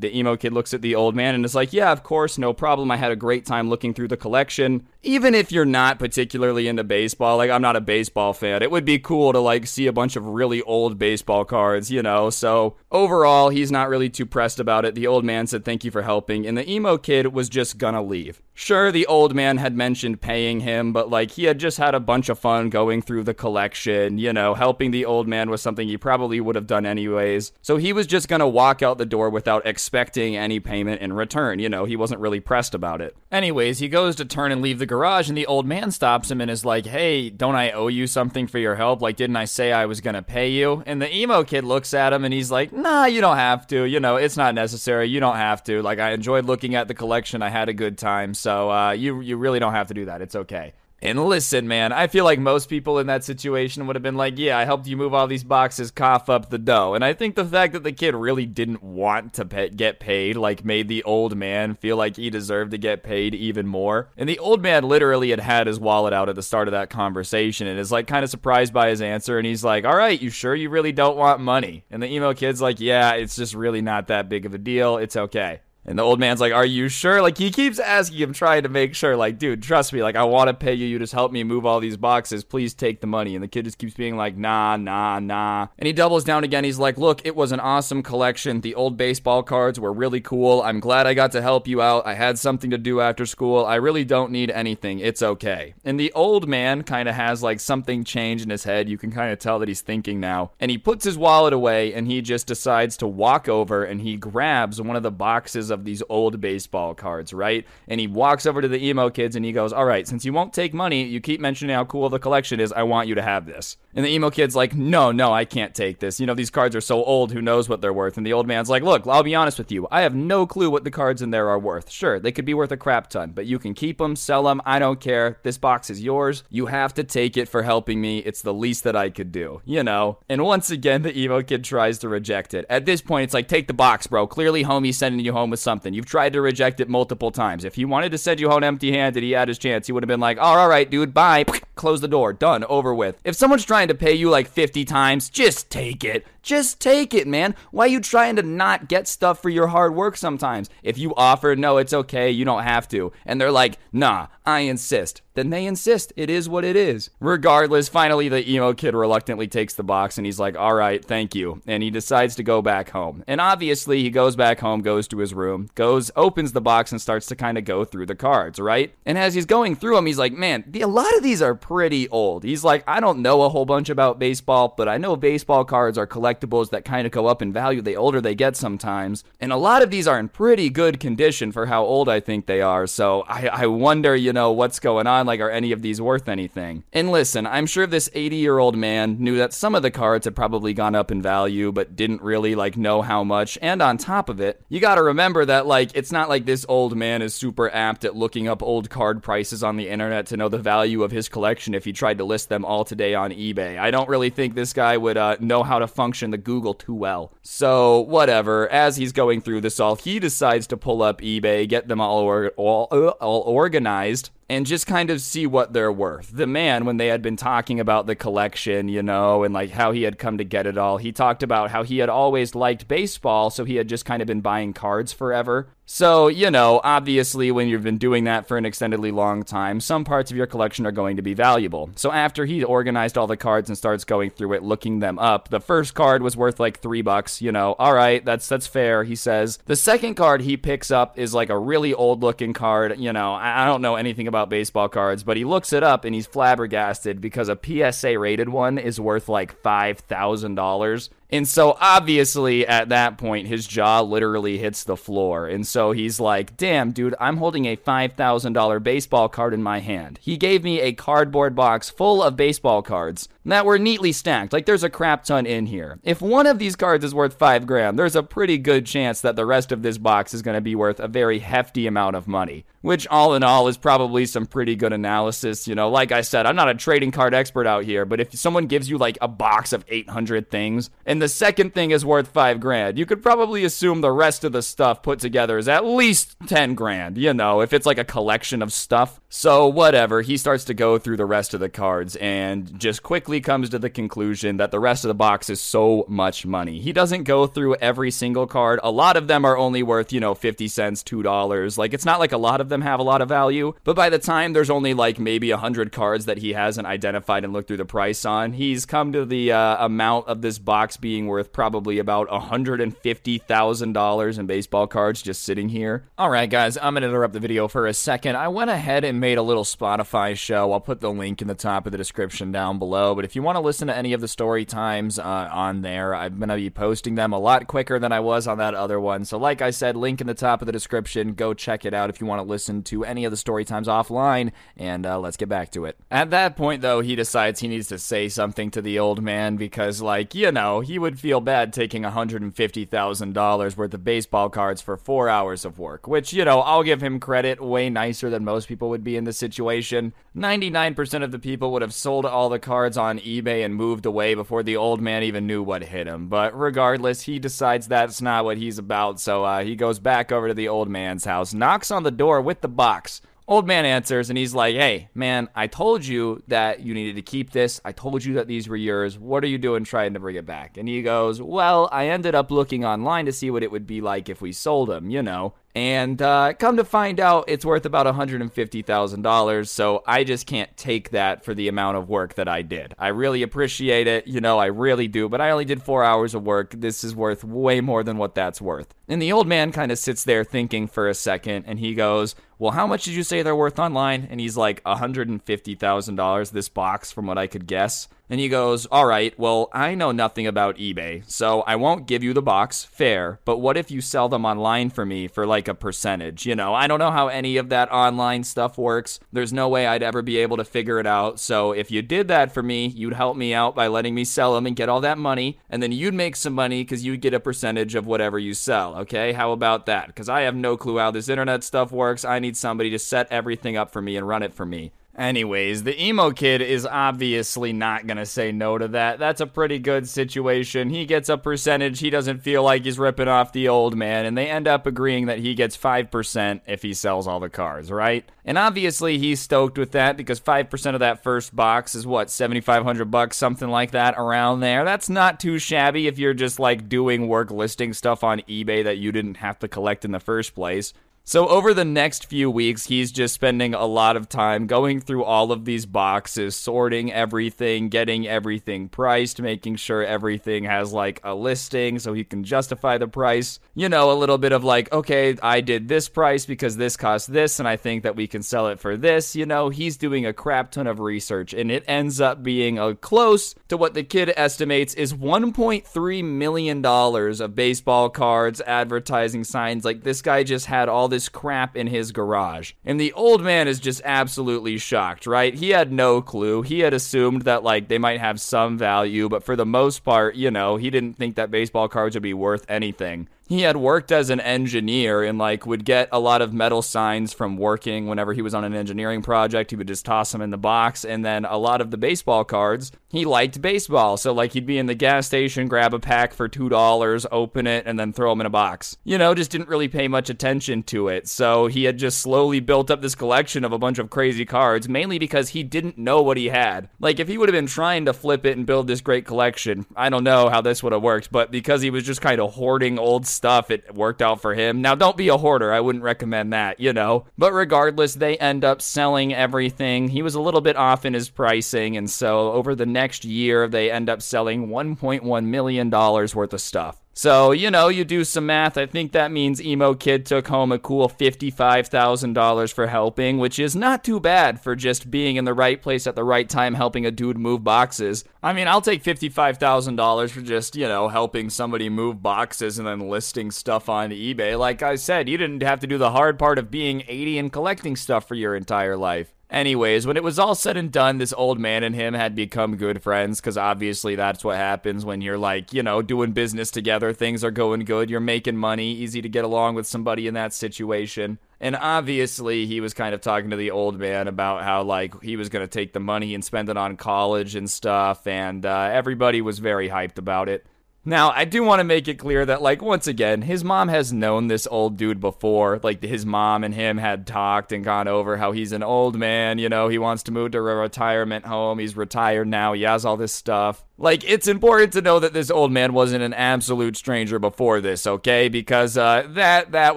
the 0.00 0.16
emo 0.16 0.36
kid 0.36 0.52
looks 0.52 0.74
at 0.74 0.82
the 0.82 0.96
old 0.96 1.14
man 1.14 1.34
and 1.36 1.44
is 1.44 1.54
like, 1.54 1.72
Yeah, 1.72 1.92
of 1.92 2.02
course, 2.02 2.36
no 2.36 2.52
problem. 2.52 2.90
I 2.90 2.96
had 2.96 3.12
a 3.12 3.16
great 3.16 3.46
time 3.46 3.70
looking 3.70 3.94
through 3.94 4.08
the 4.08 4.16
collection. 4.16 4.88
Even 5.02 5.34
if 5.34 5.52
you're 5.52 5.64
not 5.64 5.98
particularly 5.98 6.66
into 6.66 6.82
baseball, 6.82 7.36
like 7.36 7.50
I'm 7.50 7.62
not 7.62 7.76
a 7.76 7.80
baseball 7.80 8.32
fan, 8.32 8.62
it 8.62 8.70
would 8.70 8.84
be 8.84 8.98
cool 8.98 9.32
to 9.32 9.38
like 9.38 9.66
see 9.66 9.86
a 9.86 9.92
bunch 9.92 10.16
of 10.16 10.26
really 10.26 10.62
old 10.62 10.98
baseball 10.98 11.44
cards, 11.44 11.90
you 11.90 12.02
know. 12.02 12.30
So 12.30 12.76
overall, 12.90 13.50
he's 13.50 13.70
not 13.70 13.88
really 13.88 14.10
too 14.10 14.26
pressed 14.26 14.58
about 14.58 14.84
it. 14.84 14.96
The 14.96 15.06
old 15.06 15.24
man 15.24 15.46
said, 15.46 15.64
Thank 15.64 15.84
you 15.84 15.92
for 15.92 16.02
helping. 16.02 16.46
And 16.46 16.58
the 16.58 16.68
emo 16.68 16.98
kid 16.98 17.28
was 17.28 17.48
just 17.48 17.78
gonna 17.78 18.02
leave. 18.02 18.42
Sure, 18.54 18.90
the 18.90 19.06
old 19.06 19.34
man 19.34 19.58
had 19.58 19.76
mentioned 19.76 20.20
paying 20.20 20.60
him, 20.60 20.92
but 20.92 21.10
like 21.10 21.32
he 21.32 21.44
had 21.44 21.58
just 21.58 21.78
had 21.78 21.94
a 21.94 22.00
bunch 22.00 22.28
of 22.28 22.38
fun 22.38 22.70
going 22.70 23.02
through 23.02 23.24
the 23.24 23.34
collection, 23.34 24.18
you 24.24 24.32
know, 24.32 24.54
helping 24.54 24.90
the 24.90 25.04
old 25.04 25.28
man 25.28 25.50
was 25.50 25.60
something 25.60 25.86
he 25.86 25.98
probably 25.98 26.40
would 26.40 26.56
have 26.56 26.66
done 26.66 26.86
anyways. 26.86 27.52
So 27.62 27.76
he 27.76 27.92
was 27.92 28.06
just 28.06 28.26
gonna 28.26 28.48
walk 28.48 28.82
out 28.82 28.98
the 28.98 29.06
door 29.06 29.28
without 29.28 29.66
expecting 29.66 30.36
any 30.36 30.58
payment 30.60 31.02
in 31.02 31.12
return, 31.12 31.58
you 31.58 31.68
know, 31.68 31.84
he 31.84 31.94
wasn't 31.94 32.20
really 32.20 32.40
pressed 32.40 32.74
about 32.74 33.00
it. 33.00 33.14
Anyways, 33.30 33.78
he 33.78 33.88
goes 33.88 34.16
to 34.16 34.24
turn 34.24 34.50
and 34.50 34.62
leave 34.62 34.78
the 34.78 34.86
garage, 34.86 35.28
and 35.28 35.36
the 35.36 35.46
old 35.46 35.66
man 35.66 35.90
stops 35.90 36.30
him 36.30 36.40
and 36.40 36.50
is 36.50 36.64
like, 36.64 36.86
Hey, 36.86 37.28
don't 37.30 37.54
I 37.54 37.70
owe 37.72 37.88
you 37.88 38.06
something 38.06 38.46
for 38.46 38.58
your 38.58 38.76
help? 38.76 39.02
Like, 39.02 39.16
didn't 39.16 39.36
I 39.36 39.44
say 39.44 39.72
I 39.72 39.86
was 39.86 40.00
gonna 40.00 40.22
pay 40.22 40.48
you? 40.50 40.82
And 40.86 41.02
the 41.02 41.14
emo 41.14 41.44
kid 41.44 41.64
looks 41.64 41.92
at 41.92 42.12
him 42.12 42.24
and 42.24 42.32
he's 42.32 42.50
like, 42.50 42.72
Nah, 42.72 43.04
you 43.04 43.20
don't 43.20 43.36
have 43.36 43.66
to, 43.68 43.84
you 43.84 44.00
know, 44.00 44.16
it's 44.16 44.36
not 44.36 44.54
necessary, 44.54 45.08
you 45.08 45.20
don't 45.20 45.36
have 45.36 45.62
to. 45.64 45.82
Like, 45.82 45.98
I 45.98 46.12
enjoyed 46.12 46.46
looking 46.46 46.74
at 46.74 46.88
the 46.88 46.94
collection, 46.94 47.42
I 47.42 47.50
had 47.50 47.68
a 47.68 47.74
good 47.74 47.98
time. 47.98 48.34
So 48.34 48.70
uh, 48.70 48.92
you 48.92 49.20
you 49.20 49.36
really 49.36 49.58
don't 49.58 49.74
have 49.74 49.88
to 49.88 49.94
do 49.94 50.06
that. 50.06 50.22
It's 50.22 50.34
okay. 50.34 50.72
And 51.04 51.22
listen, 51.22 51.68
man, 51.68 51.92
I 51.92 52.06
feel 52.06 52.24
like 52.24 52.38
most 52.38 52.70
people 52.70 52.98
in 52.98 53.08
that 53.08 53.24
situation 53.24 53.86
would 53.86 53.94
have 53.94 54.02
been 54.02 54.16
like, 54.16 54.38
yeah, 54.38 54.56
I 54.56 54.64
helped 54.64 54.86
you 54.86 54.96
move 54.96 55.12
all 55.12 55.26
these 55.26 55.44
boxes, 55.44 55.90
cough 55.90 56.30
up 56.30 56.48
the 56.48 56.56
dough. 56.56 56.94
And 56.94 57.04
I 57.04 57.12
think 57.12 57.34
the 57.34 57.44
fact 57.44 57.74
that 57.74 57.82
the 57.82 57.92
kid 57.92 58.14
really 58.14 58.46
didn't 58.46 58.82
want 58.82 59.34
to 59.34 59.44
get 59.44 60.00
paid, 60.00 60.38
like, 60.38 60.64
made 60.64 60.88
the 60.88 61.04
old 61.04 61.36
man 61.36 61.74
feel 61.74 61.98
like 61.98 62.16
he 62.16 62.30
deserved 62.30 62.70
to 62.70 62.78
get 62.78 63.02
paid 63.02 63.34
even 63.34 63.66
more. 63.66 64.08
And 64.16 64.26
the 64.26 64.38
old 64.38 64.62
man 64.62 64.84
literally 64.84 65.28
had 65.28 65.40
had 65.40 65.66
his 65.66 65.78
wallet 65.78 66.14
out 66.14 66.30
at 66.30 66.36
the 66.36 66.42
start 66.42 66.68
of 66.68 66.72
that 66.72 66.88
conversation 66.88 67.66
and 67.66 67.78
is, 67.78 67.92
like, 67.92 68.06
kind 68.06 68.24
of 68.24 68.30
surprised 68.30 68.72
by 68.72 68.88
his 68.88 69.02
answer. 69.02 69.36
And 69.36 69.46
he's 69.46 69.62
like, 69.62 69.84
all 69.84 69.94
right, 69.94 70.22
you 70.22 70.30
sure 70.30 70.54
you 70.54 70.70
really 70.70 70.92
don't 70.92 71.18
want 71.18 71.38
money? 71.38 71.84
And 71.90 72.02
the 72.02 72.10
emo 72.10 72.32
kid's 72.32 72.62
like, 72.62 72.80
yeah, 72.80 73.12
it's 73.12 73.36
just 73.36 73.52
really 73.52 73.82
not 73.82 74.06
that 74.06 74.30
big 74.30 74.46
of 74.46 74.54
a 74.54 74.58
deal. 74.58 74.96
It's 74.96 75.16
okay. 75.16 75.60
And 75.86 75.98
the 75.98 76.02
old 76.02 76.18
man's 76.18 76.40
like, 76.40 76.52
Are 76.52 76.64
you 76.64 76.88
sure? 76.88 77.20
Like, 77.20 77.38
he 77.38 77.50
keeps 77.50 77.78
asking 77.78 78.18
him, 78.18 78.32
trying 78.32 78.62
to 78.62 78.68
make 78.68 78.94
sure, 78.94 79.16
like, 79.16 79.38
dude, 79.38 79.62
trust 79.62 79.92
me, 79.92 80.02
like, 80.02 80.16
I 80.16 80.24
want 80.24 80.48
to 80.48 80.54
pay 80.54 80.74
you. 80.74 80.86
You 80.86 80.98
just 80.98 81.12
help 81.12 81.32
me 81.32 81.44
move 81.44 81.66
all 81.66 81.80
these 81.80 81.96
boxes. 81.96 82.44
Please 82.44 82.74
take 82.74 83.00
the 83.00 83.06
money. 83.06 83.34
And 83.34 83.42
the 83.42 83.48
kid 83.48 83.64
just 83.64 83.78
keeps 83.78 83.94
being 83.94 84.16
like, 84.16 84.36
Nah, 84.36 84.76
nah, 84.76 85.18
nah. 85.18 85.68
And 85.78 85.86
he 85.86 85.92
doubles 85.92 86.24
down 86.24 86.44
again. 86.44 86.64
He's 86.64 86.78
like, 86.78 86.96
Look, 86.96 87.24
it 87.24 87.36
was 87.36 87.52
an 87.52 87.60
awesome 87.60 88.02
collection. 88.02 88.60
The 88.60 88.74
old 88.74 88.96
baseball 88.96 89.42
cards 89.42 89.78
were 89.78 89.92
really 89.92 90.20
cool. 90.20 90.62
I'm 90.62 90.80
glad 90.80 91.06
I 91.06 91.14
got 91.14 91.32
to 91.32 91.42
help 91.42 91.68
you 91.68 91.82
out. 91.82 92.06
I 92.06 92.14
had 92.14 92.38
something 92.38 92.70
to 92.70 92.78
do 92.78 93.00
after 93.00 93.26
school. 93.26 93.64
I 93.64 93.76
really 93.76 94.04
don't 94.04 94.32
need 94.32 94.50
anything. 94.50 95.00
It's 95.00 95.22
okay. 95.22 95.74
And 95.84 96.00
the 96.00 96.12
old 96.12 96.48
man 96.48 96.82
kind 96.82 97.08
of 97.08 97.14
has, 97.14 97.42
like, 97.42 97.60
something 97.60 98.04
change 98.04 98.42
in 98.42 98.50
his 98.50 98.64
head. 98.64 98.88
You 98.88 98.96
can 98.96 99.10
kind 99.10 99.32
of 99.32 99.38
tell 99.38 99.58
that 99.58 99.68
he's 99.68 99.82
thinking 99.82 100.18
now. 100.20 100.52
And 100.58 100.70
he 100.70 100.78
puts 100.78 101.04
his 101.04 101.18
wallet 101.18 101.52
away 101.52 101.92
and 101.92 102.06
he 102.06 102.22
just 102.22 102.46
decides 102.46 102.96
to 102.98 103.06
walk 103.06 103.48
over 103.48 103.84
and 103.84 104.00
he 104.00 104.16
grabs 104.16 104.80
one 104.80 104.96
of 104.96 105.02
the 105.02 105.10
boxes 105.10 105.70
of 105.74 105.84
these 105.84 106.02
old 106.08 106.40
baseball 106.40 106.94
cards, 106.94 107.34
right? 107.34 107.66
And 107.86 108.00
he 108.00 108.06
walks 108.06 108.46
over 108.46 108.62
to 108.62 108.68
the 108.68 108.82
emo 108.82 109.10
kids 109.10 109.36
and 109.36 109.44
he 109.44 109.52
goes, 109.52 109.72
All 109.72 109.84
right, 109.84 110.08
since 110.08 110.24
you 110.24 110.32
won't 110.32 110.52
take 110.54 110.72
money, 110.72 111.04
you 111.04 111.20
keep 111.20 111.40
mentioning 111.40 111.74
how 111.74 111.84
cool 111.84 112.08
the 112.08 112.18
collection 112.18 112.60
is. 112.60 112.72
I 112.72 112.84
want 112.84 113.08
you 113.08 113.14
to 113.16 113.22
have 113.22 113.46
this. 113.46 113.76
And 113.94 114.04
the 114.04 114.10
emo 114.10 114.30
kid's 114.30 114.56
like, 114.56 114.74
No, 114.74 115.12
no, 115.12 115.32
I 115.32 115.44
can't 115.44 115.74
take 115.74 115.98
this. 115.98 116.18
You 116.18 116.26
know, 116.26 116.34
these 116.34 116.50
cards 116.50 116.74
are 116.74 116.80
so 116.80 117.04
old, 117.04 117.32
who 117.32 117.42
knows 117.42 117.68
what 117.68 117.80
they're 117.80 117.92
worth? 117.92 118.16
And 118.16 118.26
the 118.26 118.32
old 118.32 118.46
man's 118.46 118.70
like, 118.70 118.82
Look, 118.82 119.06
I'll 119.06 119.22
be 119.22 119.34
honest 119.34 119.58
with 119.58 119.72
you. 119.72 119.86
I 119.90 120.02
have 120.02 120.14
no 120.14 120.46
clue 120.46 120.70
what 120.70 120.84
the 120.84 120.90
cards 120.90 121.22
in 121.22 121.30
there 121.30 121.48
are 121.48 121.58
worth. 121.58 121.90
Sure, 121.90 122.18
they 122.18 122.32
could 122.32 122.44
be 122.44 122.54
worth 122.54 122.72
a 122.72 122.76
crap 122.76 123.10
ton, 123.10 123.32
but 123.32 123.46
you 123.46 123.58
can 123.58 123.74
keep 123.74 123.98
them, 123.98 124.16
sell 124.16 124.44
them. 124.44 124.60
I 124.64 124.78
don't 124.78 125.00
care. 125.00 125.38
This 125.42 125.58
box 125.58 125.90
is 125.90 126.02
yours. 126.02 126.44
You 126.50 126.66
have 126.66 126.94
to 126.94 127.04
take 127.04 127.36
it 127.36 127.48
for 127.48 127.62
helping 127.62 128.00
me. 128.00 128.18
It's 128.18 128.42
the 128.42 128.54
least 128.54 128.84
that 128.84 128.96
I 128.96 129.10
could 129.10 129.32
do, 129.32 129.62
you 129.64 129.82
know? 129.82 130.18
And 130.28 130.44
once 130.44 130.70
again, 130.70 131.02
the 131.02 131.18
emo 131.18 131.42
kid 131.42 131.64
tries 131.64 131.98
to 131.98 132.08
reject 132.08 132.54
it. 132.54 132.66
At 132.68 132.86
this 132.86 133.00
point, 133.00 133.24
it's 133.24 133.34
like, 133.34 133.48
Take 133.54 133.68
the 133.68 133.72
box, 133.72 134.08
bro. 134.08 134.26
Clearly, 134.26 134.64
homie's 134.64 134.98
sending 134.98 135.24
you 135.24 135.32
home 135.32 135.50
with 135.50 135.60
something. 135.64 135.92
You've 135.92 136.06
tried 136.06 136.34
to 136.34 136.40
reject 136.40 136.80
it 136.80 136.88
multiple 136.88 137.32
times. 137.32 137.64
If 137.64 137.74
he 137.74 137.84
wanted 137.84 138.12
to 138.12 138.18
send 138.18 138.38
you 138.38 138.48
home 138.48 138.62
empty 138.62 138.92
handed, 138.92 139.22
he 139.22 139.32
had 139.32 139.48
his 139.48 139.58
chance. 139.58 139.86
He 139.86 139.92
would 139.92 140.02
have 140.02 140.08
been 140.08 140.20
like, 140.20 140.38
all 140.38 140.68
right, 140.68 140.88
dude, 140.88 141.12
bye. 141.12 141.44
Close 141.74 142.00
the 142.00 142.06
door. 142.06 142.32
Done. 142.32 142.62
Over 142.64 142.94
with. 142.94 143.20
If 143.24 143.34
someone's 143.34 143.64
trying 143.64 143.88
to 143.88 143.94
pay 143.94 144.14
you 144.14 144.30
like 144.30 144.46
50 144.46 144.84
times, 144.84 145.28
just 145.28 145.70
take 145.70 146.04
it. 146.04 146.24
Just 146.42 146.78
take 146.80 147.14
it, 147.14 147.26
man. 147.26 147.56
Why 147.72 147.86
are 147.86 147.88
you 147.88 148.00
trying 148.00 148.36
to 148.36 148.42
not 148.42 148.86
get 148.86 149.08
stuff 149.08 149.42
for 149.42 149.48
your 149.48 149.68
hard 149.68 149.94
work 149.94 150.16
sometimes? 150.16 150.70
If 150.82 150.98
you 150.98 151.14
offer, 151.16 151.56
no, 151.56 151.78
it's 151.78 151.92
okay, 151.92 152.30
you 152.30 152.44
don't 152.44 152.62
have 152.62 152.86
to. 152.90 153.12
And 153.26 153.40
they're 153.40 153.50
like, 153.50 153.78
nah, 153.92 154.28
I 154.46 154.60
insist. 154.60 155.22
Then 155.34 155.50
they 155.50 155.66
insist. 155.66 156.12
It 156.16 156.30
is 156.30 156.48
what 156.48 156.64
it 156.64 156.76
is. 156.76 157.10
Regardless, 157.20 157.88
finally, 157.88 158.28
the 158.28 158.48
emo 158.48 158.72
kid 158.72 158.94
reluctantly 158.94 159.48
takes 159.48 159.74
the 159.74 159.82
box 159.82 160.16
and 160.16 160.24
he's 160.24 160.38
like, 160.38 160.56
all 160.56 160.74
right, 160.74 161.04
thank 161.04 161.34
you. 161.34 161.60
And 161.66 161.82
he 161.82 161.90
decides 161.90 162.36
to 162.36 162.42
go 162.42 162.62
back 162.62 162.90
home. 162.90 163.24
And 163.26 163.40
obviously, 163.40 164.02
he 164.02 164.10
goes 164.10 164.36
back 164.36 164.60
home, 164.60 164.80
goes 164.80 165.08
to 165.08 165.18
his 165.18 165.34
room, 165.34 165.68
goes, 165.74 166.10
opens 166.16 166.52
the 166.52 166.60
box, 166.60 166.92
and 166.92 167.00
starts 167.00 167.26
to 167.26 167.36
kind 167.36 167.58
of 167.58 167.64
go 167.64 167.84
through 167.84 168.06
the 168.06 168.14
cards, 168.14 168.58
right? 168.58 168.94
And 169.04 169.18
as 169.18 169.34
he's 169.34 169.46
going 169.46 169.76
through 169.76 169.96
them, 169.96 170.06
he's 170.06 170.18
like, 170.18 170.32
man, 170.32 170.64
a 170.74 170.84
lot 170.86 171.14
of 171.16 171.22
these 171.22 171.42
are 171.42 171.54
pretty 171.54 172.08
old. 172.08 172.44
He's 172.44 172.64
like, 172.64 172.84
I 172.86 173.00
don't 173.00 173.20
know 173.20 173.42
a 173.42 173.48
whole 173.48 173.66
bunch 173.66 173.88
about 173.88 174.18
baseball, 174.18 174.74
but 174.76 174.88
I 174.88 174.98
know 174.98 175.16
baseball 175.16 175.64
cards 175.64 175.98
are 175.98 176.06
collectibles 176.06 176.70
that 176.70 176.84
kind 176.84 177.06
of 177.06 177.12
go 177.12 177.26
up 177.26 177.42
in 177.42 177.52
value 177.52 177.82
the 177.82 177.96
older 177.96 178.20
they 178.20 178.34
get 178.34 178.56
sometimes. 178.56 179.24
And 179.40 179.52
a 179.52 179.56
lot 179.56 179.82
of 179.82 179.90
these 179.90 180.06
are 180.06 180.18
in 180.18 180.28
pretty 180.28 180.70
good 180.70 181.00
condition 181.00 181.52
for 181.52 181.66
how 181.66 181.84
old 181.84 182.08
I 182.08 182.20
think 182.20 182.46
they 182.46 182.60
are. 182.60 182.86
So 182.86 183.22
I, 183.22 183.48
I 183.48 183.66
wonder, 183.66 184.14
you 184.14 184.32
know, 184.32 184.52
what's 184.52 184.78
going 184.78 185.06
on? 185.06 185.23
Like, 185.26 185.40
are 185.40 185.50
any 185.50 185.72
of 185.72 185.82
these 185.82 186.00
worth 186.00 186.28
anything? 186.28 186.84
And 186.92 187.10
listen, 187.10 187.46
I'm 187.46 187.66
sure 187.66 187.86
this 187.86 188.10
80 188.14 188.36
year 188.36 188.58
old 188.58 188.76
man 188.76 189.16
knew 189.18 189.36
that 189.38 189.52
some 189.52 189.74
of 189.74 189.82
the 189.82 189.90
cards 189.90 190.24
had 190.24 190.36
probably 190.36 190.74
gone 190.74 190.94
up 190.94 191.10
in 191.10 191.22
value, 191.22 191.72
but 191.72 191.96
didn't 191.96 192.22
really 192.22 192.54
like 192.54 192.76
know 192.76 193.02
how 193.02 193.24
much. 193.24 193.58
And 193.62 193.82
on 193.82 193.98
top 193.98 194.28
of 194.28 194.40
it, 194.40 194.60
you 194.68 194.80
gotta 194.80 195.02
remember 195.02 195.44
that 195.44 195.66
like 195.66 195.90
it's 195.94 196.12
not 196.12 196.28
like 196.28 196.44
this 196.44 196.66
old 196.68 196.96
man 196.96 197.22
is 197.22 197.34
super 197.34 197.70
apt 197.72 198.04
at 198.04 198.16
looking 198.16 198.48
up 198.48 198.62
old 198.62 198.90
card 198.90 199.22
prices 199.22 199.62
on 199.62 199.76
the 199.76 199.88
internet 199.88 200.26
to 200.26 200.36
know 200.36 200.48
the 200.48 200.58
value 200.58 201.02
of 201.02 201.10
his 201.10 201.28
collection 201.28 201.74
if 201.74 201.84
he 201.84 201.92
tried 201.92 202.18
to 202.18 202.24
list 202.24 202.48
them 202.48 202.64
all 202.64 202.84
today 202.84 203.14
on 203.14 203.30
eBay. 203.30 203.78
I 203.78 203.90
don't 203.90 204.08
really 204.08 204.30
think 204.30 204.54
this 204.54 204.72
guy 204.72 204.96
would 204.96 205.16
uh, 205.16 205.36
know 205.40 205.62
how 205.62 205.78
to 205.78 205.86
function 205.86 206.30
the 206.30 206.38
Google 206.38 206.74
too 206.74 206.94
well. 206.94 207.32
So 207.42 208.00
whatever. 208.00 208.68
As 208.70 208.96
he's 208.96 209.12
going 209.12 209.40
through 209.40 209.60
this 209.60 209.80
all, 209.80 209.96
he 209.96 210.18
decides 210.18 210.66
to 210.68 210.76
pull 210.76 211.02
up 211.02 211.20
eBay, 211.20 211.68
get 211.68 211.88
them 211.88 212.00
all 212.00 212.20
or- 212.20 212.52
all, 212.56 212.88
uh, 212.90 213.08
all 213.08 213.40
organized 213.42 214.30
and 214.54 214.66
just 214.66 214.86
kind 214.86 215.10
of 215.10 215.20
see 215.20 215.46
what 215.46 215.72
they're 215.72 215.92
worth. 215.92 216.30
The 216.32 216.46
man, 216.46 216.84
when 216.84 216.96
they 216.96 217.08
had 217.08 217.22
been 217.22 217.36
talking 217.36 217.80
about 217.80 218.06
the 218.06 218.14
collection, 218.14 218.88
you 218.88 219.02
know, 219.02 219.42
and 219.42 219.52
like 219.52 219.70
how 219.70 219.90
he 219.90 220.04
had 220.04 220.18
come 220.18 220.38
to 220.38 220.44
get 220.44 220.66
it 220.66 220.78
all, 220.78 220.96
he 220.96 221.10
talked 221.10 221.42
about 221.42 221.70
how 221.70 221.82
he 221.82 221.98
had 221.98 222.08
always 222.08 222.54
liked 222.54 222.86
baseball, 222.86 223.50
so 223.50 223.64
he 223.64 223.76
had 223.76 223.88
just 223.88 224.04
kind 224.04 224.22
of 224.22 224.28
been 224.28 224.40
buying 224.40 224.72
cards 224.72 225.12
forever. 225.12 225.66
So, 225.86 226.28
you 226.28 226.50
know, 226.50 226.80
obviously, 226.82 227.50
when 227.50 227.68
you've 227.68 227.82
been 227.82 227.98
doing 227.98 228.24
that 228.24 228.48
for 228.48 228.56
an 228.56 228.64
extendedly 228.64 229.12
long 229.12 229.42
time, 229.42 229.80
some 229.80 230.02
parts 230.02 230.30
of 230.30 230.36
your 230.36 230.46
collection 230.46 230.86
are 230.86 230.92
going 230.92 231.16
to 231.16 231.22
be 231.22 231.34
valuable. 231.34 231.90
So, 231.94 232.10
after 232.10 232.46
he 232.46 232.64
organized 232.64 233.18
all 233.18 233.26
the 233.26 233.36
cards 233.36 233.68
and 233.68 233.76
starts 233.76 234.04
going 234.04 234.30
through 234.30 234.54
it, 234.54 234.62
looking 234.62 235.00
them 235.00 235.18
up, 235.18 235.50
the 235.50 235.60
first 235.60 235.92
card 235.94 236.22
was 236.22 236.38
worth 236.38 236.58
like 236.58 236.80
three 236.80 237.02
bucks. 237.02 237.42
You 237.42 237.52
know, 237.52 237.74
all 237.78 237.92
right, 237.92 238.24
that's 238.24 238.48
that's 238.48 238.66
fair. 238.66 239.04
He 239.04 239.14
says 239.14 239.58
the 239.66 239.76
second 239.76 240.14
card 240.14 240.40
he 240.40 240.56
picks 240.56 240.90
up 240.90 241.18
is 241.18 241.34
like 241.34 241.50
a 241.50 241.58
really 241.58 241.92
old 241.92 242.22
looking 242.22 242.54
card. 242.54 242.98
You 242.98 243.12
know, 243.12 243.34
I, 243.34 243.64
I 243.64 243.66
don't 243.66 243.82
know 243.82 243.96
anything 243.96 244.26
about 244.26 244.48
baseball 244.48 244.88
cards, 244.88 245.22
but 245.22 245.36
he 245.36 245.44
looks 245.44 245.74
it 245.74 245.82
up 245.82 246.06
and 246.06 246.14
he's 246.14 246.26
flabbergasted 246.26 247.20
because 247.20 247.50
a 247.50 247.58
PSA 247.62 248.18
rated 248.18 248.48
one 248.48 248.78
is 248.78 248.98
worth 248.98 249.28
like 249.28 249.60
five 249.60 249.98
thousand 249.98 250.54
dollars. 250.54 251.10
And 251.30 251.48
so 251.48 251.76
obviously 251.80 252.66
at 252.66 252.90
that 252.90 253.18
point 253.18 253.48
his 253.48 253.66
jaw 253.66 254.00
literally 254.00 254.58
hits 254.58 254.84
the 254.84 254.96
floor. 254.96 255.46
And 255.46 255.66
so 255.66 255.92
he's 255.92 256.20
like, 256.20 256.56
"Damn, 256.56 256.92
dude, 256.92 257.14
I'm 257.18 257.38
holding 257.38 257.64
a 257.66 257.76
$5,000 257.76 258.78
baseball 258.80 259.28
card 259.28 259.54
in 259.54 259.62
my 259.62 259.80
hand." 259.80 260.18
He 260.22 260.36
gave 260.36 260.62
me 260.62 260.80
a 260.80 260.92
cardboard 260.92 261.54
box 261.54 261.90
full 261.90 262.22
of 262.22 262.36
baseball 262.36 262.82
cards 262.82 263.28
that 263.44 263.66
were 263.66 263.78
neatly 263.78 264.12
stacked. 264.12 264.52
Like 264.52 264.66
there's 264.66 264.84
a 264.84 264.90
crap 264.90 265.24
ton 265.24 265.46
in 265.46 265.66
here. 265.66 265.98
If 266.02 266.22
one 266.22 266.46
of 266.46 266.58
these 266.58 266.76
cards 266.76 267.04
is 267.04 267.14
worth 267.14 267.34
5 267.34 267.66
grand, 267.66 267.98
there's 267.98 268.16
a 268.16 268.22
pretty 268.22 268.58
good 268.58 268.86
chance 268.86 269.20
that 269.20 269.36
the 269.36 269.46
rest 269.46 269.72
of 269.72 269.82
this 269.82 269.98
box 269.98 270.34
is 270.34 270.42
going 270.42 270.56
to 270.56 270.60
be 270.60 270.74
worth 270.74 271.00
a 271.00 271.08
very 271.08 271.38
hefty 271.38 271.86
amount 271.86 272.16
of 272.16 272.28
money. 272.28 272.64
Which 272.80 273.06
all 273.08 273.34
in 273.34 273.42
all 273.42 273.68
is 273.68 273.78
probably 273.78 274.26
some 274.26 274.44
pretty 274.44 274.76
good 274.76 274.92
analysis, 274.92 275.66
you 275.66 275.74
know. 275.74 275.88
Like 275.88 276.12
I 276.12 276.20
said, 276.20 276.44
I'm 276.44 276.56
not 276.56 276.68
a 276.68 276.74
trading 276.74 277.12
card 277.12 277.32
expert 277.32 277.66
out 277.66 277.84
here, 277.84 278.04
but 278.04 278.20
if 278.20 278.38
someone 278.38 278.66
gives 278.66 278.90
you 278.90 278.98
like 278.98 279.16
a 279.22 279.28
box 279.28 279.72
of 279.72 279.86
800 279.88 280.50
things 280.50 280.90
and 281.06 281.22
the 281.22 281.28
second 281.28 281.72
thing 281.72 281.92
is 281.92 282.04
worth 282.04 282.28
5 282.28 282.60
grand, 282.60 282.98
you 282.98 283.06
could 283.06 283.22
probably 283.22 283.64
assume 283.64 284.02
the 284.02 284.12
rest 284.12 284.44
of 284.44 284.52
the 284.52 284.60
stuff 284.60 285.02
put 285.02 285.18
together 285.18 285.56
is 285.56 285.66
at 285.66 285.86
least 285.86 286.36
10 286.46 286.74
grand, 286.74 287.16
you 287.16 287.32
know, 287.32 287.62
if 287.62 287.72
it's 287.72 287.86
like 287.86 287.96
a 287.96 288.04
collection 288.04 288.60
of 288.60 288.72
stuff. 288.72 289.18
So 289.30 289.66
whatever, 289.66 290.20
he 290.20 290.36
starts 290.36 290.64
to 290.64 290.74
go 290.74 290.98
through 290.98 291.16
the 291.16 291.24
rest 291.24 291.54
of 291.54 291.60
the 291.60 291.70
cards 291.70 292.16
and 292.16 292.78
just 292.78 293.02
quickly 293.02 293.33
comes 293.40 293.70
to 293.70 293.78
the 293.78 293.88
conclusion 293.90 294.58
that 294.58 294.70
the 294.70 294.80
rest 294.80 295.04
of 295.04 295.08
the 295.08 295.14
box 295.14 295.50
is 295.50 295.60
so 295.60 296.04
much 296.08 296.46
money. 296.46 296.80
He 296.80 296.92
doesn't 296.92 297.24
go 297.24 297.46
through 297.46 297.76
every 297.76 298.10
single 298.10 298.46
card. 298.46 298.80
A 298.82 298.90
lot 298.90 299.16
of 299.16 299.28
them 299.28 299.44
are 299.44 299.56
only 299.56 299.82
worth, 299.82 300.12
you 300.12 300.20
know, 300.20 300.34
50 300.34 300.68
cents, 300.68 301.02
$2. 301.02 301.78
Like, 301.78 301.94
it's 301.94 302.04
not 302.04 302.20
like 302.20 302.32
a 302.32 302.38
lot 302.38 302.60
of 302.60 302.68
them 302.68 302.82
have 302.82 303.00
a 303.00 303.04
lot 303.04 303.22
of 303.22 303.28
value, 303.28 303.74
but 303.84 303.96
by 303.96 304.10
the 304.10 304.18
time 304.18 304.52
there's 304.52 304.70
only 304.70 304.94
like 304.94 305.18
maybe 305.18 305.50
100 305.50 305.92
cards 305.92 306.26
that 306.26 306.38
he 306.38 306.52
hasn't 306.52 306.86
identified 306.86 307.42
and 307.44 307.52
looked 307.52 307.68
through 307.68 307.76
the 307.78 307.84
price 307.84 308.24
on, 308.24 308.52
he's 308.52 308.86
come 308.86 309.12
to 309.12 309.24
the 309.24 309.52
uh, 309.52 309.84
amount 309.84 310.28
of 310.28 310.42
this 310.42 310.58
box 310.58 310.96
being 310.96 311.26
worth 311.26 311.52
probably 311.52 311.98
about 311.98 312.28
$150,000 312.28 314.38
in 314.38 314.46
baseball 314.46 314.86
cards 314.86 315.22
just 315.22 315.42
sitting 315.42 315.68
here. 315.68 316.04
All 316.18 316.30
right, 316.30 316.48
guys, 316.48 316.76
I'm 316.76 316.94
going 316.94 317.02
to 317.02 317.08
interrupt 317.08 317.34
the 317.34 317.40
video 317.40 317.68
for 317.68 317.86
a 317.86 317.94
second. 317.94 318.36
I 318.36 318.48
went 318.48 318.70
ahead 318.70 319.04
and 319.04 319.20
made 319.20 319.38
a 319.38 319.42
little 319.42 319.64
Spotify 319.64 320.36
show. 320.36 320.72
I'll 320.72 320.80
put 320.80 321.00
the 321.00 321.10
link 321.10 321.42
in 321.42 321.48
the 321.48 321.54
top 321.54 321.86
of 321.86 321.92
the 321.92 321.98
description 321.98 322.52
down 322.52 322.78
below. 322.78 323.14
But 323.14 323.23
if 323.24 323.34
you 323.34 323.42
want 323.42 323.56
to 323.56 323.60
listen 323.60 323.88
to 323.88 323.96
any 323.96 324.12
of 324.12 324.20
the 324.20 324.28
story 324.28 324.64
times 324.64 325.18
uh, 325.18 325.22
on 325.50 325.82
there, 325.82 326.14
I'm 326.14 326.38
going 326.38 326.48
to 326.48 326.56
be 326.56 326.70
posting 326.70 327.14
them 327.14 327.32
a 327.32 327.38
lot 327.38 327.66
quicker 327.66 327.98
than 327.98 328.12
I 328.12 328.20
was 328.20 328.46
on 328.46 328.58
that 328.58 328.74
other 328.74 329.00
one. 329.00 329.24
So, 329.24 329.38
like 329.38 329.62
I 329.62 329.70
said, 329.70 329.96
link 329.96 330.20
in 330.20 330.26
the 330.26 330.34
top 330.34 330.62
of 330.62 330.66
the 330.66 330.72
description. 330.72 331.34
Go 331.34 331.54
check 331.54 331.84
it 331.84 331.94
out 331.94 332.10
if 332.10 332.20
you 332.20 332.26
want 332.26 332.40
to 332.40 332.48
listen 332.48 332.82
to 332.84 333.04
any 333.04 333.24
of 333.24 333.30
the 333.30 333.36
story 333.36 333.64
times 333.64 333.88
offline. 333.88 334.52
And 334.76 335.06
uh, 335.06 335.18
let's 335.18 335.36
get 335.36 335.48
back 335.48 335.70
to 335.72 335.84
it. 335.86 335.96
At 336.10 336.30
that 336.30 336.56
point, 336.56 336.82
though, 336.82 337.00
he 337.00 337.16
decides 337.16 337.60
he 337.60 337.68
needs 337.68 337.88
to 337.88 337.98
say 337.98 338.28
something 338.28 338.70
to 338.70 338.82
the 338.82 338.98
old 338.98 339.22
man 339.22 339.56
because, 339.56 340.00
like, 340.02 340.34
you 340.34 340.52
know, 340.52 340.80
he 340.80 340.98
would 340.98 341.18
feel 341.18 341.40
bad 341.40 341.72
taking 341.72 342.02
$150,000 342.02 343.76
worth 343.76 343.94
of 343.94 344.04
baseball 344.04 344.48
cards 344.50 344.82
for 344.82 344.96
four 344.96 345.28
hours 345.28 345.64
of 345.64 345.78
work, 345.78 346.06
which, 346.06 346.32
you 346.32 346.44
know, 346.44 346.60
I'll 346.60 346.82
give 346.82 347.02
him 347.02 347.18
credit 347.18 347.60
way 347.60 347.90
nicer 347.90 348.30
than 348.30 348.44
most 348.44 348.68
people 348.68 348.90
would 348.90 349.04
be 349.04 349.16
in 349.16 349.24
this 349.24 349.38
situation. 349.38 350.12
99% 350.36 351.22
of 351.22 351.30
the 351.30 351.38
people 351.38 351.72
would 351.72 351.82
have 351.82 351.94
sold 351.94 352.26
all 352.26 352.48
the 352.48 352.58
cards 352.58 352.96
on 352.96 353.13
eBay 353.20 353.64
and 353.64 353.74
moved 353.74 354.06
away 354.06 354.34
before 354.34 354.62
the 354.62 354.76
old 354.76 355.00
man 355.00 355.22
even 355.22 355.46
knew 355.46 355.62
what 355.62 355.82
hit 355.82 356.06
him. 356.06 356.28
But 356.28 356.58
regardless, 356.58 357.22
he 357.22 357.38
decides 357.38 357.88
that's 357.88 358.22
not 358.22 358.44
what 358.44 358.58
he's 358.58 358.78
about, 358.78 359.20
so 359.20 359.44
uh, 359.44 359.64
he 359.64 359.76
goes 359.76 359.98
back 359.98 360.32
over 360.32 360.48
to 360.48 360.54
the 360.54 360.68
old 360.68 360.88
man's 360.88 361.24
house, 361.24 361.54
knocks 361.54 361.90
on 361.90 362.02
the 362.02 362.10
door 362.10 362.40
with 362.40 362.60
the 362.60 362.68
box. 362.68 363.20
Old 363.46 363.66
man 363.66 363.84
answers 363.84 364.30
and 364.30 364.38
he's 364.38 364.54
like, 364.54 364.74
Hey, 364.74 365.10
man, 365.14 365.50
I 365.54 365.66
told 365.66 366.06
you 366.06 366.42
that 366.48 366.80
you 366.80 366.94
needed 366.94 367.16
to 367.16 367.22
keep 367.22 367.50
this. 367.50 367.78
I 367.84 367.92
told 367.92 368.24
you 368.24 368.34
that 368.34 368.48
these 368.48 368.68
were 368.68 368.76
yours. 368.76 369.18
What 369.18 369.44
are 369.44 369.48
you 369.48 369.58
doing 369.58 369.84
trying 369.84 370.14
to 370.14 370.20
bring 370.20 370.36
it 370.36 370.46
back? 370.46 370.78
And 370.78 370.88
he 370.88 371.02
goes, 371.02 371.42
Well, 371.42 371.90
I 371.92 372.08
ended 372.08 372.34
up 372.34 372.50
looking 372.50 372.86
online 372.86 373.26
to 373.26 373.32
see 373.32 373.50
what 373.50 373.62
it 373.62 373.70
would 373.70 373.86
be 373.86 374.00
like 374.00 374.30
if 374.30 374.40
we 374.40 374.52
sold 374.52 374.88
them, 374.88 375.10
you 375.10 375.22
know. 375.22 375.52
And 375.74 376.22
uh, 376.22 376.52
come 376.54 376.76
to 376.76 376.84
find 376.84 377.18
out, 377.18 377.46
it's 377.48 377.64
worth 377.64 377.84
about 377.84 378.06
$150,000. 378.06 379.68
So 379.68 380.02
I 380.06 380.22
just 380.22 380.46
can't 380.46 380.74
take 380.76 381.10
that 381.10 381.44
for 381.44 381.52
the 381.52 381.66
amount 381.66 381.96
of 381.96 382.08
work 382.08 382.34
that 382.34 382.46
I 382.46 382.62
did. 382.62 382.94
I 382.96 383.08
really 383.08 383.42
appreciate 383.42 384.06
it. 384.06 384.28
You 384.28 384.40
know, 384.40 384.58
I 384.58 384.66
really 384.66 385.08
do. 385.08 385.28
But 385.28 385.40
I 385.40 385.50
only 385.50 385.64
did 385.64 385.82
four 385.82 386.04
hours 386.04 386.34
of 386.34 386.44
work. 386.44 386.74
This 386.78 387.02
is 387.02 387.16
worth 387.16 387.42
way 387.42 387.80
more 387.80 388.04
than 388.04 388.18
what 388.18 388.36
that's 388.36 388.60
worth. 388.60 388.94
And 389.08 389.20
the 389.20 389.32
old 389.32 389.46
man 389.46 389.72
kind 389.72 389.92
of 389.92 389.98
sits 389.98 390.24
there 390.24 390.44
thinking 390.44 390.86
for 390.86 391.08
a 391.08 391.14
second. 391.14 391.64
And 391.66 391.78
he 391.78 391.94
goes, 391.94 392.34
Well, 392.58 392.72
how 392.72 392.86
much 392.86 393.04
did 393.04 393.14
you 393.14 393.22
say 393.22 393.42
they're 393.42 393.54
worth 393.54 393.78
online? 393.78 394.26
And 394.30 394.40
he's 394.40 394.56
like, 394.56 394.82
$150,000 394.84 396.50
this 396.50 396.68
box, 396.68 397.12
from 397.12 397.26
what 397.26 397.38
I 397.38 397.46
could 397.46 397.66
guess. 397.66 398.08
And 398.30 398.40
he 398.40 398.48
goes, 398.48 398.86
All 398.86 399.04
right, 399.04 399.38
well, 399.38 399.68
I 399.72 399.94
know 399.94 400.10
nothing 400.10 400.46
about 400.46 400.78
eBay, 400.78 401.28
so 401.30 401.60
I 401.62 401.76
won't 401.76 402.06
give 402.06 402.22
you 402.22 402.32
the 402.32 402.40
box. 402.40 402.82
Fair. 402.82 403.38
But 403.44 403.58
what 403.58 403.76
if 403.76 403.90
you 403.90 404.00
sell 404.00 404.30
them 404.30 404.46
online 404.46 404.88
for 404.88 405.04
me 405.04 405.28
for 405.28 405.46
like 405.46 405.68
a 405.68 405.74
percentage? 405.74 406.46
You 406.46 406.56
know, 406.56 406.74
I 406.74 406.86
don't 406.86 406.98
know 406.98 407.10
how 407.10 407.28
any 407.28 407.58
of 407.58 407.68
that 407.68 407.92
online 407.92 408.44
stuff 408.44 408.78
works. 408.78 409.20
There's 409.32 409.52
no 409.52 409.68
way 409.68 409.86
I'd 409.86 410.02
ever 410.02 410.22
be 410.22 410.38
able 410.38 410.56
to 410.56 410.64
figure 410.64 410.98
it 410.98 411.06
out. 411.06 411.38
So 411.38 411.72
if 411.72 411.90
you 411.90 412.00
did 412.00 412.28
that 412.28 412.52
for 412.52 412.62
me, 412.62 412.86
you'd 412.86 413.12
help 413.12 413.36
me 413.36 413.52
out 413.52 413.74
by 413.74 413.88
letting 413.88 414.14
me 414.14 414.24
sell 414.24 414.54
them 414.54 414.66
and 414.66 414.74
get 414.74 414.88
all 414.88 415.02
that 415.02 415.18
money. 415.18 415.58
And 415.68 415.82
then 415.82 415.92
you'd 415.92 416.14
make 416.14 416.36
some 416.36 416.54
money 416.54 416.82
because 416.82 417.04
you'd 417.04 417.20
get 417.20 417.34
a 417.34 417.40
percentage 417.40 417.94
of 417.94 418.06
whatever 418.06 418.38
you 418.38 418.54
sell. 418.54 418.93
Okay? 418.94 419.32
How 419.32 419.52
about 419.52 419.86
that? 419.86 420.06
Because 420.06 420.28
I 420.28 420.42
have 420.42 420.54
no 420.54 420.76
clue 420.76 420.98
how 420.98 421.10
this 421.10 421.28
internet 421.28 421.64
stuff 421.64 421.90
works. 421.92 422.24
I 422.24 422.38
need 422.38 422.56
somebody 422.56 422.90
to 422.90 422.98
set 422.98 423.30
everything 423.30 423.76
up 423.76 423.90
for 423.90 424.00
me 424.00 424.16
and 424.16 424.26
run 424.26 424.42
it 424.42 424.54
for 424.54 424.64
me. 424.64 424.92
Anyways, 425.16 425.84
the 425.84 426.02
emo 426.02 426.32
kid 426.32 426.60
is 426.60 426.84
obviously 426.84 427.72
not 427.72 428.06
going 428.06 428.16
to 428.16 428.26
say 428.26 428.50
no 428.50 428.78
to 428.78 428.88
that. 428.88 429.20
That's 429.20 429.40
a 429.40 429.46
pretty 429.46 429.78
good 429.78 430.08
situation. 430.08 430.90
He 430.90 431.06
gets 431.06 431.28
a 431.28 431.38
percentage. 431.38 432.00
He 432.00 432.10
doesn't 432.10 432.42
feel 432.42 432.64
like 432.64 432.84
he's 432.84 432.98
ripping 432.98 433.28
off 433.28 433.52
the 433.52 433.68
old 433.68 433.96
man, 433.96 434.26
and 434.26 434.36
they 434.36 434.48
end 434.48 434.66
up 434.66 434.86
agreeing 434.86 435.26
that 435.26 435.38
he 435.38 435.54
gets 435.54 435.76
5% 435.76 436.62
if 436.66 436.82
he 436.82 436.94
sells 436.94 437.28
all 437.28 437.38
the 437.38 437.48
cars, 437.48 437.92
right? 437.92 438.28
And 438.44 438.58
obviously 438.58 439.16
he's 439.18 439.40
stoked 439.40 439.78
with 439.78 439.92
that 439.92 440.16
because 440.16 440.40
5% 440.40 440.94
of 440.94 441.00
that 441.00 441.22
first 441.22 441.54
box 441.54 441.94
is 441.94 442.06
what, 442.06 442.28
7500 442.28 443.08
bucks, 443.10 443.36
something 443.36 443.68
like 443.68 443.92
that 443.92 444.16
around 444.18 444.60
there. 444.60 444.84
That's 444.84 445.08
not 445.08 445.38
too 445.38 445.60
shabby 445.60 446.08
if 446.08 446.18
you're 446.18 446.34
just 446.34 446.58
like 446.58 446.88
doing 446.88 447.28
work 447.28 447.52
listing 447.52 447.92
stuff 447.92 448.24
on 448.24 448.40
eBay 448.40 448.82
that 448.82 448.98
you 448.98 449.12
didn't 449.12 449.36
have 449.36 449.60
to 449.60 449.68
collect 449.68 450.04
in 450.04 450.10
the 450.10 450.20
first 450.20 450.56
place. 450.56 450.92
So, 451.26 451.48
over 451.48 451.72
the 451.72 451.86
next 451.86 452.26
few 452.26 452.50
weeks, 452.50 452.84
he's 452.84 453.10
just 453.10 453.32
spending 453.32 453.72
a 453.72 453.86
lot 453.86 454.14
of 454.14 454.28
time 454.28 454.66
going 454.66 455.00
through 455.00 455.24
all 455.24 455.52
of 455.52 455.64
these 455.64 455.86
boxes, 455.86 456.54
sorting 456.54 457.10
everything, 457.10 457.88
getting 457.88 458.28
everything 458.28 458.90
priced, 458.90 459.40
making 459.40 459.76
sure 459.76 460.04
everything 460.04 460.64
has 460.64 460.92
like 460.92 461.22
a 461.24 461.34
listing 461.34 461.98
so 461.98 462.12
he 462.12 462.24
can 462.24 462.44
justify 462.44 462.98
the 462.98 463.08
price. 463.08 463.58
You 463.74 463.88
know, 463.88 464.12
a 464.12 464.20
little 464.20 464.36
bit 464.36 464.52
of 464.52 464.64
like, 464.64 464.92
okay, 464.92 465.34
I 465.42 465.62
did 465.62 465.88
this 465.88 466.10
price 466.10 466.44
because 466.44 466.76
this 466.76 466.98
cost 466.98 467.32
this, 467.32 467.58
and 467.58 467.66
I 467.66 467.76
think 467.76 468.02
that 468.02 468.16
we 468.16 468.26
can 468.26 468.42
sell 468.42 468.68
it 468.68 468.78
for 468.78 468.94
this. 468.94 469.34
You 469.34 469.46
know, 469.46 469.70
he's 469.70 469.96
doing 469.96 470.26
a 470.26 470.34
crap 470.34 470.72
ton 470.72 470.86
of 470.86 471.00
research, 471.00 471.54
and 471.54 471.70
it 471.70 471.84
ends 471.88 472.20
up 472.20 472.42
being 472.42 472.78
a 472.78 472.94
close 472.94 473.54
to 473.68 473.78
what 473.78 473.94
the 473.94 474.04
kid 474.04 474.30
estimates 474.36 474.92
is 474.92 475.14
$1.3 475.14 476.24
million 476.24 476.84
of 476.84 477.54
baseball 477.54 478.10
cards, 478.10 478.60
advertising 478.66 479.44
signs. 479.44 479.86
Like, 479.86 480.02
this 480.02 480.20
guy 480.20 480.42
just 480.42 480.66
had 480.66 480.90
all 480.90 481.13
this 481.14 481.28
crap 481.28 481.76
in 481.76 481.86
his 481.86 482.10
garage. 482.10 482.72
And 482.84 483.00
the 483.00 483.12
old 483.12 483.40
man 483.42 483.68
is 483.68 483.78
just 483.78 484.02
absolutely 484.04 484.78
shocked, 484.78 485.26
right? 485.26 485.54
He 485.54 485.70
had 485.70 485.92
no 485.92 486.20
clue. 486.20 486.62
He 486.62 486.80
had 486.80 486.92
assumed 486.92 487.42
that, 487.42 487.62
like, 487.62 487.86
they 487.86 487.98
might 487.98 488.18
have 488.18 488.40
some 488.40 488.76
value, 488.76 489.28
but 489.28 489.44
for 489.44 489.54
the 489.54 489.64
most 489.64 490.02
part, 490.02 490.34
you 490.34 490.50
know, 490.50 490.76
he 490.76 490.90
didn't 490.90 491.14
think 491.14 491.36
that 491.36 491.52
baseball 491.52 491.88
cards 491.88 492.16
would 492.16 492.22
be 492.24 492.34
worth 492.34 492.66
anything 492.68 493.28
he 493.48 493.62
had 493.62 493.76
worked 493.76 494.10
as 494.10 494.30
an 494.30 494.40
engineer 494.40 495.22
and 495.22 495.38
like 495.38 495.66
would 495.66 495.84
get 495.84 496.08
a 496.12 496.18
lot 496.18 496.42
of 496.42 496.52
metal 496.52 496.82
signs 496.82 497.32
from 497.32 497.56
working 497.56 498.06
whenever 498.06 498.32
he 498.32 498.42
was 498.42 498.54
on 498.54 498.64
an 498.64 498.74
engineering 498.74 499.22
project. 499.22 499.70
He 499.70 499.76
would 499.76 499.88
just 499.88 500.04
toss 500.04 500.32
them 500.32 500.40
in 500.40 500.50
the 500.50 500.58
box. 500.58 501.04
And 501.04 501.24
then 501.24 501.44
a 501.44 501.58
lot 501.58 501.80
of 501.80 501.90
the 501.90 501.98
baseball 501.98 502.44
cards 502.44 502.92
he 503.10 503.24
liked 503.24 503.62
baseball. 503.62 504.16
So 504.16 504.32
like 504.32 504.52
he'd 504.52 504.66
be 504.66 504.78
in 504.78 504.86
the 504.86 504.94
gas 504.94 505.26
station 505.26 505.68
grab 505.68 505.94
a 505.94 506.00
pack 506.00 506.32
for 506.32 506.48
two 506.48 506.68
dollars 506.68 507.26
open 507.30 507.66
it 507.66 507.86
and 507.86 507.98
then 507.98 508.12
throw 508.12 508.30
them 508.30 508.40
in 508.40 508.46
a 508.46 508.50
box. 508.50 508.96
You 509.04 509.18
know 509.18 509.34
just 509.34 509.50
didn't 509.50 509.68
really 509.68 509.88
pay 509.88 510.08
much 510.08 510.30
attention 510.30 510.82
to 510.84 511.08
it. 511.08 511.28
So 511.28 511.66
he 511.66 511.84
had 511.84 511.98
just 511.98 512.18
slowly 512.18 512.60
built 512.60 512.90
up 512.90 513.02
this 513.02 513.14
collection 513.14 513.64
of 513.64 513.72
a 513.72 513.78
bunch 513.78 513.98
of 513.98 514.10
crazy 514.10 514.44
cards 514.44 514.88
mainly 514.88 515.18
because 515.18 515.50
he 515.50 515.62
didn't 515.62 515.98
know 515.98 516.22
what 516.22 516.36
he 516.36 516.46
had. 516.46 516.88
Like 516.98 517.20
if 517.20 517.28
he 517.28 517.38
would 517.38 517.48
have 517.48 517.54
been 517.54 517.66
trying 517.66 518.06
to 518.06 518.12
flip 518.12 518.46
it 518.46 518.56
and 518.56 518.66
build 518.66 518.86
this 518.86 519.00
great 519.00 519.26
collection 519.26 519.86
i 519.96 520.08
don't 520.08 520.24
know 520.24 520.48
how 520.48 520.60
this 520.60 520.82
would 520.82 520.92
have 520.92 521.02
worked 521.02 521.30
but 521.30 521.50
because 521.50 521.82
he 521.82 521.90
was 521.90 522.04
just 522.04 522.20
kind 522.20 522.40
of 522.40 522.54
hoarding 522.54 522.98
old 522.98 523.26
stuff, 523.34 523.70
it 523.70 523.94
worked 523.94 524.22
out 524.22 524.40
for 524.40 524.54
him. 524.54 524.80
Now, 524.80 524.94
don't 524.94 525.16
be 525.16 525.28
a 525.28 525.36
hoarder. 525.36 525.72
I 525.72 525.80
wouldn't 525.80 526.04
recommend 526.04 526.52
that, 526.52 526.80
you 526.80 526.92
know. 526.92 527.26
But 527.36 527.52
regardless, 527.52 528.14
they 528.14 528.36
end 528.38 528.64
up 528.64 528.80
selling 528.80 529.34
everything. 529.34 530.08
He 530.08 530.22
was 530.22 530.34
a 530.34 530.40
little 530.40 530.60
bit 530.60 530.76
off 530.76 531.04
in 531.04 531.14
his 531.14 531.28
pricing, 531.28 531.96
and 531.96 532.10
so 532.10 532.52
over 532.52 532.74
the 532.74 532.86
next 532.86 533.24
year, 533.24 533.68
they 533.68 533.90
end 533.90 534.08
up 534.08 534.22
selling 534.22 534.68
$1.1 534.68 535.44
million 535.44 535.90
worth 535.90 536.52
of 536.52 536.60
stuff. 536.60 537.03
So, 537.16 537.52
you 537.52 537.70
know, 537.70 537.86
you 537.86 538.04
do 538.04 538.24
some 538.24 538.46
math. 538.46 538.76
I 538.76 538.86
think 538.86 539.12
that 539.12 539.30
means 539.30 539.62
Emo 539.62 539.94
Kid 539.94 540.26
took 540.26 540.48
home 540.48 540.72
a 540.72 540.80
cool 540.80 541.08
$55,000 541.08 542.72
for 542.72 542.88
helping, 542.88 543.38
which 543.38 543.60
is 543.60 543.76
not 543.76 544.02
too 544.02 544.18
bad 544.18 544.60
for 544.60 544.74
just 544.74 545.12
being 545.12 545.36
in 545.36 545.44
the 545.44 545.54
right 545.54 545.80
place 545.80 546.08
at 546.08 546.16
the 546.16 546.24
right 546.24 546.48
time 546.48 546.74
helping 546.74 547.06
a 547.06 547.12
dude 547.12 547.38
move 547.38 547.62
boxes. 547.62 548.24
I 548.42 548.52
mean, 548.52 548.66
I'll 548.66 548.80
take 548.80 549.04
$55,000 549.04 550.30
for 550.30 550.40
just, 550.40 550.74
you 550.74 550.88
know, 550.88 551.06
helping 551.06 551.50
somebody 551.50 551.88
move 551.88 552.20
boxes 552.20 552.80
and 552.80 552.88
then 552.88 553.08
listing 553.08 553.52
stuff 553.52 553.88
on 553.88 554.10
eBay. 554.10 554.58
Like 554.58 554.82
I 554.82 554.96
said, 554.96 555.28
you 555.28 555.38
didn't 555.38 555.62
have 555.62 555.78
to 555.80 555.86
do 555.86 555.98
the 555.98 556.10
hard 556.10 556.36
part 556.36 556.58
of 556.58 556.68
being 556.70 557.04
80 557.06 557.38
and 557.38 557.52
collecting 557.52 557.94
stuff 557.94 558.26
for 558.26 558.34
your 558.34 558.56
entire 558.56 558.96
life. 558.96 559.33
Anyways, 559.50 560.06
when 560.06 560.16
it 560.16 560.24
was 560.24 560.38
all 560.38 560.54
said 560.54 560.76
and 560.76 560.90
done, 560.90 561.18
this 561.18 561.32
old 561.34 561.60
man 561.60 561.84
and 561.84 561.94
him 561.94 562.14
had 562.14 562.34
become 562.34 562.76
good 562.76 563.02
friends 563.02 563.40
because 563.40 563.58
obviously 563.58 564.16
that's 564.16 564.42
what 564.42 564.56
happens 564.56 565.04
when 565.04 565.20
you're 565.20 565.38
like, 565.38 565.72
you 565.72 565.82
know, 565.82 566.02
doing 566.02 566.32
business 566.32 566.70
together. 566.70 567.12
Things 567.12 567.44
are 567.44 567.50
going 567.50 567.84
good. 567.84 568.10
You're 568.10 568.20
making 568.20 568.56
money. 568.56 568.92
Easy 568.92 569.22
to 569.22 569.28
get 569.28 569.44
along 569.44 569.74
with 569.74 569.86
somebody 569.86 570.26
in 570.26 570.34
that 570.34 570.52
situation. 570.52 571.38
And 571.60 571.76
obviously, 571.76 572.66
he 572.66 572.80
was 572.80 572.94
kind 572.94 573.14
of 573.14 573.20
talking 573.20 573.50
to 573.50 573.56
the 573.56 573.70
old 573.70 573.98
man 573.98 574.28
about 574.28 574.62
how, 574.64 574.82
like, 574.82 575.22
he 575.22 575.36
was 575.36 575.48
going 575.48 575.62
to 575.62 575.70
take 575.70 575.92
the 575.92 576.00
money 576.00 576.34
and 576.34 576.44
spend 576.44 576.68
it 576.68 576.76
on 576.76 576.96
college 576.96 577.54
and 577.54 577.70
stuff. 577.70 578.26
And 578.26 578.66
uh, 578.66 578.90
everybody 578.92 579.40
was 579.40 579.60
very 579.60 579.88
hyped 579.88 580.18
about 580.18 580.48
it. 580.48 580.66
Now, 581.06 581.32
I 581.32 581.44
do 581.44 581.62
want 581.62 581.80
to 581.80 581.84
make 581.84 582.08
it 582.08 582.18
clear 582.18 582.46
that, 582.46 582.62
like, 582.62 582.80
once 582.80 583.06
again, 583.06 583.42
his 583.42 583.62
mom 583.62 583.88
has 583.88 584.10
known 584.10 584.46
this 584.46 584.66
old 584.70 584.96
dude 584.96 585.20
before. 585.20 585.78
Like, 585.82 586.02
his 586.02 586.24
mom 586.24 586.64
and 586.64 586.74
him 586.74 586.96
had 586.96 587.26
talked 587.26 587.72
and 587.72 587.84
gone 587.84 588.08
over 588.08 588.38
how 588.38 588.52
he's 588.52 588.72
an 588.72 588.82
old 588.82 589.18
man, 589.18 589.58
you 589.58 589.68
know, 589.68 589.88
he 589.88 589.98
wants 589.98 590.22
to 590.24 590.32
move 590.32 590.52
to 590.52 590.58
a 590.58 590.62
retirement 590.62 591.44
home. 591.44 591.78
He's 591.78 591.94
retired 591.94 592.48
now. 592.48 592.72
He 592.72 592.82
has 592.82 593.04
all 593.04 593.18
this 593.18 593.34
stuff. 593.34 593.84
Like, 593.98 594.24
it's 594.24 594.48
important 594.48 594.94
to 594.94 595.02
know 595.02 595.20
that 595.20 595.34
this 595.34 595.50
old 595.50 595.70
man 595.70 595.92
wasn't 595.92 596.24
an 596.24 596.32
absolute 596.32 596.96
stranger 596.96 597.38
before 597.38 597.82
this, 597.82 598.06
okay? 598.06 598.48
Because 598.48 598.96
uh, 598.96 599.26
that 599.30 599.72
that 599.72 599.96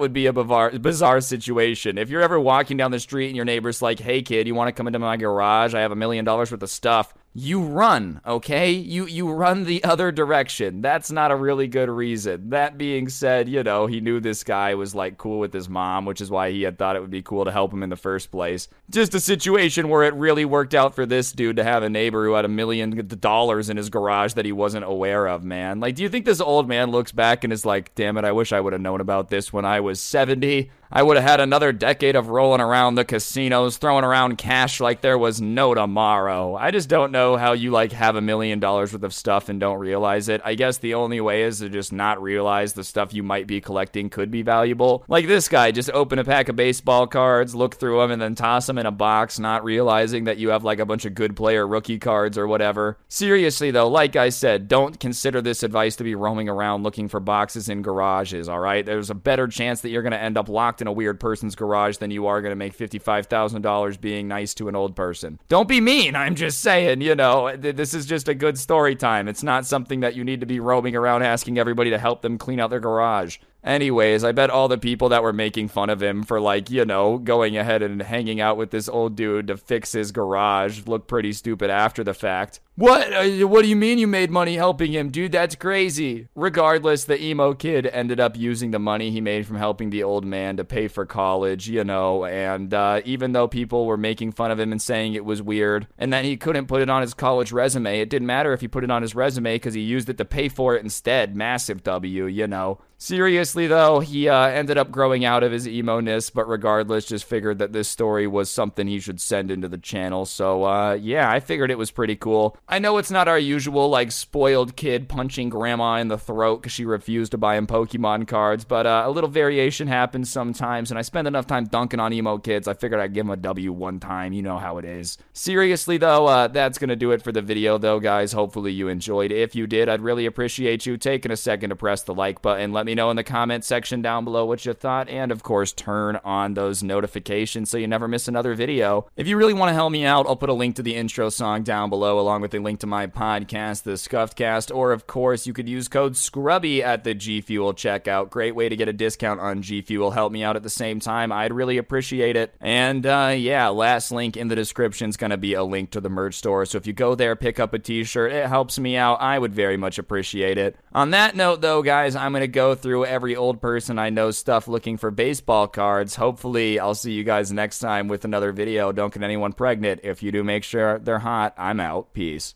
would 0.00 0.12
be 0.12 0.26
a 0.26 0.32
bizarre, 0.32 0.70
bizarre 0.78 1.20
situation. 1.22 1.96
If 1.96 2.10
you're 2.10 2.22
ever 2.22 2.38
walking 2.38 2.76
down 2.76 2.90
the 2.90 3.00
street 3.00 3.28
and 3.28 3.34
your 3.34 3.44
neighbor's 3.44 3.82
like, 3.82 3.98
"Hey, 3.98 4.22
kid, 4.22 4.46
you 4.46 4.54
want 4.54 4.68
to 4.68 4.72
come 4.72 4.86
into 4.86 5.00
my 5.00 5.16
garage? 5.16 5.74
I 5.74 5.80
have 5.80 5.90
a 5.90 5.96
million 5.96 6.24
dollars 6.24 6.52
worth 6.52 6.62
of 6.62 6.70
stuff." 6.70 7.12
You 7.34 7.60
run, 7.60 8.20
okay? 8.26 8.70
You 8.70 9.06
you 9.06 9.30
run 9.30 9.64
the 9.64 9.84
other 9.84 10.10
direction. 10.10 10.80
That's 10.80 11.12
not 11.12 11.30
a 11.30 11.36
really 11.36 11.68
good 11.68 11.88
reason. 11.88 12.50
That 12.50 12.78
being 12.78 13.08
said, 13.08 13.48
you 13.48 13.62
know, 13.62 13.86
he 13.86 14.00
knew 14.00 14.18
this 14.18 14.42
guy 14.42 14.74
was 14.74 14.94
like 14.94 15.18
cool 15.18 15.38
with 15.38 15.52
his 15.52 15.68
mom, 15.68 16.04
which 16.04 16.20
is 16.20 16.30
why 16.30 16.50
he 16.50 16.62
had 16.62 16.78
thought 16.78 16.96
it 16.96 17.00
would 17.00 17.10
be 17.10 17.22
cool 17.22 17.44
to 17.44 17.52
help 17.52 17.72
him 17.72 17.82
in 17.82 17.90
the 17.90 17.96
first 17.96 18.30
place. 18.30 18.66
Just 18.90 19.14
a 19.14 19.20
situation 19.20 19.88
where 19.88 20.02
it 20.02 20.14
really 20.14 20.44
worked 20.44 20.74
out 20.74 20.94
for 20.94 21.06
this 21.06 21.30
dude 21.30 21.56
to 21.56 21.64
have 21.64 21.82
a 21.82 21.90
neighbor 21.90 22.24
who 22.24 22.32
had 22.32 22.46
a 22.46 22.48
million 22.48 23.06
dollars 23.20 23.68
in 23.68 23.76
his 23.76 23.90
garage 23.90 24.32
that 24.32 24.46
he 24.46 24.52
wasn't 24.52 24.84
aware 24.84 25.26
of, 25.28 25.44
man. 25.44 25.80
Like, 25.80 25.94
do 25.94 26.02
you 26.02 26.08
think 26.08 26.24
this 26.24 26.40
old 26.40 26.66
man 26.66 26.90
looks 26.90 27.12
back 27.12 27.44
and 27.44 27.52
is 27.52 27.66
like, 27.66 27.94
damn 27.94 28.16
it, 28.16 28.24
I 28.24 28.32
wish 28.32 28.52
I 28.52 28.60
would 28.60 28.72
have 28.72 28.82
known 28.82 29.00
about 29.00 29.28
this 29.28 29.52
when 29.52 29.64
I 29.66 29.80
was 29.80 30.00
70? 30.00 30.70
I 30.90 31.02
would 31.02 31.18
have 31.18 31.26
had 31.26 31.40
another 31.40 31.70
decade 31.70 32.16
of 32.16 32.28
rolling 32.28 32.62
around 32.62 32.94
the 32.94 33.04
casinos, 33.04 33.76
throwing 33.76 34.04
around 34.04 34.38
cash 34.38 34.80
like 34.80 35.02
there 35.02 35.18
was 35.18 35.38
no 35.38 35.74
tomorrow. 35.74 36.56
I 36.56 36.70
just 36.70 36.88
don't 36.88 37.12
know 37.12 37.36
how 37.36 37.52
you 37.52 37.70
like 37.70 37.92
have 37.92 38.16
a 38.16 38.22
million 38.22 38.58
dollars 38.58 38.94
worth 38.94 39.02
of 39.02 39.12
stuff 39.12 39.50
and 39.50 39.60
don't 39.60 39.78
realize 39.78 40.30
it. 40.30 40.40
I 40.46 40.54
guess 40.54 40.78
the 40.78 40.94
only 40.94 41.20
way 41.20 41.42
is 41.42 41.58
to 41.58 41.68
just 41.68 41.92
not 41.92 42.22
realize 42.22 42.72
the 42.72 42.84
stuff 42.84 43.12
you 43.12 43.22
might 43.22 43.46
be 43.46 43.60
collecting 43.60 44.08
could 44.08 44.30
be 44.30 44.40
valuable. 44.40 45.04
Like 45.08 45.26
this 45.26 45.46
guy, 45.48 45.72
just 45.72 45.90
open 45.90 46.18
a 46.18 46.24
pack 46.24 46.48
of 46.48 46.56
baseball 46.56 47.06
cards, 47.06 47.54
look 47.54 47.74
through 47.74 48.00
them, 48.00 48.10
and 48.10 48.22
then 48.22 48.34
toss 48.34 48.66
them 48.66 48.78
in 48.78 48.86
a 48.86 48.90
box, 48.90 49.38
not 49.38 49.64
realizing 49.64 50.24
that 50.24 50.38
you 50.38 50.48
have 50.48 50.64
like 50.64 50.78
a 50.78 50.86
bunch 50.86 51.04
of 51.04 51.14
good 51.14 51.36
player 51.36 51.66
rookie 51.66 51.98
cards 51.98 52.38
or 52.38 52.46
whatever. 52.46 52.96
Seriously 53.08 53.70
though, 53.70 53.88
like 53.88 54.16
I 54.16 54.30
said, 54.30 54.68
don't 54.68 54.98
consider 54.98 55.42
this 55.42 55.62
advice 55.62 55.96
to 55.96 56.04
be 56.04 56.14
roaming 56.14 56.48
around 56.48 56.82
looking 56.82 57.08
for 57.08 57.20
boxes 57.20 57.68
in 57.68 57.82
garages, 57.82 58.48
alright? 58.48 58.86
There's 58.86 59.10
a 59.10 59.14
better 59.14 59.46
chance 59.48 59.82
that 59.82 59.90
you're 59.90 60.02
gonna 60.02 60.16
end 60.16 60.38
up 60.38 60.48
locked 60.48 60.77
in 60.80 60.86
a 60.86 60.92
weird 60.92 61.20
person's 61.20 61.54
garage 61.54 61.96
than 61.98 62.10
you 62.10 62.26
are 62.26 62.40
going 62.40 62.52
to 62.52 62.56
make 62.56 62.76
$55,000 62.76 64.00
being 64.00 64.28
nice 64.28 64.54
to 64.54 64.68
an 64.68 64.76
old 64.76 64.96
person. 64.96 65.38
Don't 65.48 65.68
be 65.68 65.80
mean. 65.80 66.16
I'm 66.16 66.34
just 66.34 66.60
saying, 66.60 67.00
you 67.00 67.14
know, 67.14 67.56
this 67.56 67.94
is 67.94 68.06
just 68.06 68.28
a 68.28 68.34
good 68.34 68.58
story 68.58 68.96
time. 68.96 69.28
It's 69.28 69.42
not 69.42 69.66
something 69.66 70.00
that 70.00 70.14
you 70.14 70.24
need 70.24 70.40
to 70.40 70.46
be 70.46 70.60
roaming 70.60 70.96
around 70.96 71.22
asking 71.22 71.58
everybody 71.58 71.90
to 71.90 71.98
help 71.98 72.22
them 72.22 72.38
clean 72.38 72.60
out 72.60 72.70
their 72.70 72.80
garage. 72.80 73.38
Anyways, 73.68 74.24
I 74.24 74.32
bet 74.32 74.48
all 74.48 74.66
the 74.66 74.78
people 74.78 75.10
that 75.10 75.22
were 75.22 75.34
making 75.34 75.68
fun 75.68 75.90
of 75.90 76.02
him 76.02 76.22
for, 76.22 76.40
like, 76.40 76.70
you 76.70 76.86
know, 76.86 77.18
going 77.18 77.58
ahead 77.58 77.82
and 77.82 78.00
hanging 78.00 78.40
out 78.40 78.56
with 78.56 78.70
this 78.70 78.88
old 78.88 79.14
dude 79.14 79.48
to 79.48 79.58
fix 79.58 79.92
his 79.92 80.10
garage 80.10 80.86
look 80.86 81.06
pretty 81.06 81.34
stupid 81.34 81.68
after 81.68 82.02
the 82.02 82.14
fact. 82.14 82.60
What? 82.78 83.12
Uh, 83.12 83.46
what 83.48 83.62
do 83.62 83.68
you 83.68 83.74
mean 83.74 83.98
you 83.98 84.06
made 84.06 84.30
money 84.30 84.54
helping 84.54 84.92
him, 84.92 85.10
dude? 85.10 85.32
That's 85.32 85.56
crazy. 85.56 86.28
Regardless, 86.36 87.04
the 87.04 87.20
emo 87.20 87.52
kid 87.52 87.86
ended 87.86 88.20
up 88.20 88.36
using 88.36 88.70
the 88.70 88.78
money 88.78 89.10
he 89.10 89.20
made 89.20 89.48
from 89.48 89.56
helping 89.56 89.90
the 89.90 90.04
old 90.04 90.24
man 90.24 90.56
to 90.58 90.64
pay 90.64 90.86
for 90.86 91.04
college, 91.04 91.68
you 91.68 91.82
know, 91.82 92.24
and 92.24 92.72
uh, 92.72 93.00
even 93.04 93.32
though 93.32 93.48
people 93.48 93.84
were 93.84 93.96
making 93.96 94.30
fun 94.30 94.52
of 94.52 94.60
him 94.60 94.70
and 94.70 94.80
saying 94.80 95.14
it 95.14 95.24
was 95.24 95.42
weird 95.42 95.88
and 95.98 96.12
that 96.12 96.24
he 96.24 96.36
couldn't 96.36 96.68
put 96.68 96.80
it 96.80 96.88
on 96.88 97.02
his 97.02 97.14
college 97.14 97.50
resume, 97.50 97.98
it 97.98 98.10
didn't 98.10 98.26
matter 98.26 98.52
if 98.52 98.60
he 98.60 98.68
put 98.68 98.84
it 98.84 98.92
on 98.92 99.02
his 99.02 99.14
resume 99.16 99.56
because 99.56 99.74
he 99.74 99.80
used 99.80 100.08
it 100.08 100.16
to 100.16 100.24
pay 100.24 100.48
for 100.48 100.76
it 100.76 100.84
instead. 100.84 101.34
Massive 101.34 101.82
W, 101.82 102.26
you 102.26 102.46
know. 102.46 102.78
Seriously, 102.96 103.57
though, 103.66 104.00
he 104.00 104.28
uh, 104.28 104.46
ended 104.46 104.78
up 104.78 104.90
growing 104.90 105.24
out 105.24 105.42
of 105.42 105.52
his 105.52 105.66
emo 105.66 106.00
ness, 106.00 106.30
but 106.30 106.48
regardless, 106.48 107.06
just 107.06 107.24
figured 107.24 107.58
that 107.58 107.72
this 107.72 107.88
story 107.88 108.26
was 108.26 108.50
something 108.50 108.86
he 108.86 109.00
should 109.00 109.20
send 109.20 109.50
into 109.50 109.68
the 109.68 109.78
channel. 109.78 110.24
So, 110.24 110.64
uh, 110.64 110.92
yeah, 110.94 111.30
I 111.30 111.40
figured 111.40 111.70
it 111.70 111.78
was 111.78 111.90
pretty 111.90 112.16
cool. 112.16 112.56
I 112.68 112.78
know 112.78 112.98
it's 112.98 113.10
not 113.10 113.28
our 113.28 113.38
usual, 113.38 113.88
like, 113.88 114.12
spoiled 114.12 114.76
kid 114.76 115.08
punching 115.08 115.48
grandma 115.48 115.96
in 115.96 116.08
the 116.08 116.18
throat 116.18 116.62
because 116.62 116.72
she 116.72 116.84
refused 116.84 117.32
to 117.32 117.38
buy 117.38 117.56
him 117.56 117.66
Pokemon 117.66 118.28
cards, 118.28 118.64
but 118.64 118.86
uh, 118.86 119.02
a 119.04 119.10
little 119.10 119.30
variation 119.30 119.88
happens 119.88 120.30
sometimes, 120.30 120.90
and 120.90 120.98
I 120.98 121.02
spend 121.02 121.26
enough 121.26 121.46
time 121.46 121.64
dunking 121.64 122.00
on 122.00 122.12
emo 122.12 122.38
kids, 122.38 122.68
I 122.68 122.74
figured 122.74 123.00
I'd 123.00 123.14
give 123.14 123.26
him 123.26 123.30
a 123.30 123.36
W 123.36 123.72
one 123.72 124.00
time. 124.00 124.32
You 124.32 124.42
know 124.42 124.58
how 124.58 124.78
it 124.78 124.84
is. 124.84 125.18
Seriously, 125.32 125.96
though, 125.96 126.26
uh, 126.26 126.48
that's 126.48 126.78
going 126.78 126.90
to 126.90 126.96
do 126.96 127.12
it 127.12 127.22
for 127.22 127.32
the 127.32 127.42
video, 127.42 127.78
though, 127.78 128.00
guys. 128.00 128.32
Hopefully 128.32 128.72
you 128.72 128.88
enjoyed. 128.88 129.32
If 129.32 129.54
you 129.54 129.66
did, 129.66 129.88
I'd 129.88 130.00
really 130.00 130.26
appreciate 130.26 130.86
you 130.86 130.96
taking 130.96 131.30
a 131.30 131.36
second 131.36 131.70
to 131.70 131.76
press 131.76 132.02
the 132.02 132.14
like 132.14 132.42
button. 132.42 132.72
Let 132.72 132.86
me 132.86 132.94
know 132.94 133.10
in 133.10 133.16
the 133.16 133.24
comment 133.38 133.64
section 133.64 134.02
down 134.02 134.24
below 134.24 134.44
what 134.44 134.66
you 134.66 134.72
thought, 134.72 135.08
and 135.08 135.30
of 135.30 135.44
course, 135.44 135.70
turn 135.72 136.18
on 136.24 136.54
those 136.54 136.82
notifications 136.82 137.70
so 137.70 137.78
you 137.78 137.86
never 137.86 138.08
miss 138.08 138.26
another 138.26 138.52
video. 138.52 139.06
If 139.16 139.28
you 139.28 139.36
really 139.36 139.54
want 139.54 139.70
to 139.70 139.74
help 139.74 139.92
me 139.92 140.04
out, 140.04 140.26
I'll 140.26 140.34
put 140.34 140.48
a 140.48 140.54
link 140.54 140.74
to 140.74 140.82
the 140.82 140.96
intro 140.96 141.28
song 141.28 141.62
down 141.62 141.88
below, 141.88 142.18
along 142.18 142.40
with 142.40 142.52
a 142.54 142.58
link 142.58 142.80
to 142.80 142.88
my 142.88 143.06
podcast, 143.06 143.84
The 143.84 143.96
Scuffed 143.96 144.36
Cast, 144.36 144.72
or 144.72 144.90
of 144.90 145.06
course, 145.06 145.46
you 145.46 145.52
could 145.52 145.68
use 145.68 145.86
code 145.86 146.14
SCRUBBY 146.14 146.80
at 146.82 147.04
the 147.04 147.14
G 147.14 147.40
Fuel 147.40 147.74
checkout. 147.74 148.30
Great 148.30 148.56
way 148.56 148.68
to 148.68 148.74
get 148.74 148.88
a 148.88 148.92
discount 148.92 149.38
on 149.38 149.62
G 149.62 149.82
Fuel. 149.82 150.10
Help 150.10 150.32
me 150.32 150.42
out 150.42 150.56
at 150.56 150.64
the 150.64 150.68
same 150.68 150.98
time. 150.98 151.30
I'd 151.30 151.52
really 151.52 151.78
appreciate 151.78 152.34
it. 152.34 152.52
And 152.60 153.06
uh, 153.06 153.36
yeah, 153.36 153.68
last 153.68 154.10
link 154.10 154.36
in 154.36 154.48
the 154.48 154.56
description 154.56 155.10
is 155.10 155.16
going 155.16 155.30
to 155.30 155.36
be 155.36 155.54
a 155.54 155.62
link 155.62 155.92
to 155.92 156.00
the 156.00 156.10
merch 156.10 156.34
store. 156.34 156.66
So 156.66 156.76
if 156.76 156.88
you 156.88 156.92
go 156.92 157.14
there, 157.14 157.36
pick 157.36 157.60
up 157.60 157.72
a 157.72 157.78
t 157.78 158.02
shirt, 158.02 158.32
it 158.32 158.48
helps 158.48 158.80
me 158.80 158.96
out. 158.96 159.20
I 159.20 159.38
would 159.38 159.54
very 159.54 159.76
much 159.76 159.96
appreciate 159.96 160.58
it. 160.58 160.74
On 160.92 161.10
that 161.10 161.36
note, 161.36 161.60
though, 161.60 161.82
guys, 161.82 162.16
I'm 162.16 162.32
going 162.32 162.40
to 162.40 162.48
go 162.48 162.74
through 162.74 163.04
every 163.28 163.36
old 163.36 163.60
person 163.60 163.98
I 163.98 164.08
know 164.08 164.30
stuff 164.30 164.68
looking 164.68 164.96
for 164.96 165.10
baseball 165.10 165.68
cards. 165.68 166.16
Hopefully, 166.16 166.80
I'll 166.80 166.94
see 166.94 167.12
you 167.12 167.24
guys 167.24 167.52
next 167.52 167.78
time 167.78 168.08
with 168.08 168.24
another 168.24 168.52
video. 168.52 168.90
Don't 168.90 169.12
get 169.12 169.22
anyone 169.22 169.52
pregnant. 169.52 170.00
If 170.02 170.22
you 170.22 170.32
do, 170.32 170.42
make 170.42 170.64
sure 170.64 170.98
they're 170.98 171.18
hot. 171.18 171.52
I'm 171.58 171.78
out. 171.78 172.14
Peace. 172.14 172.54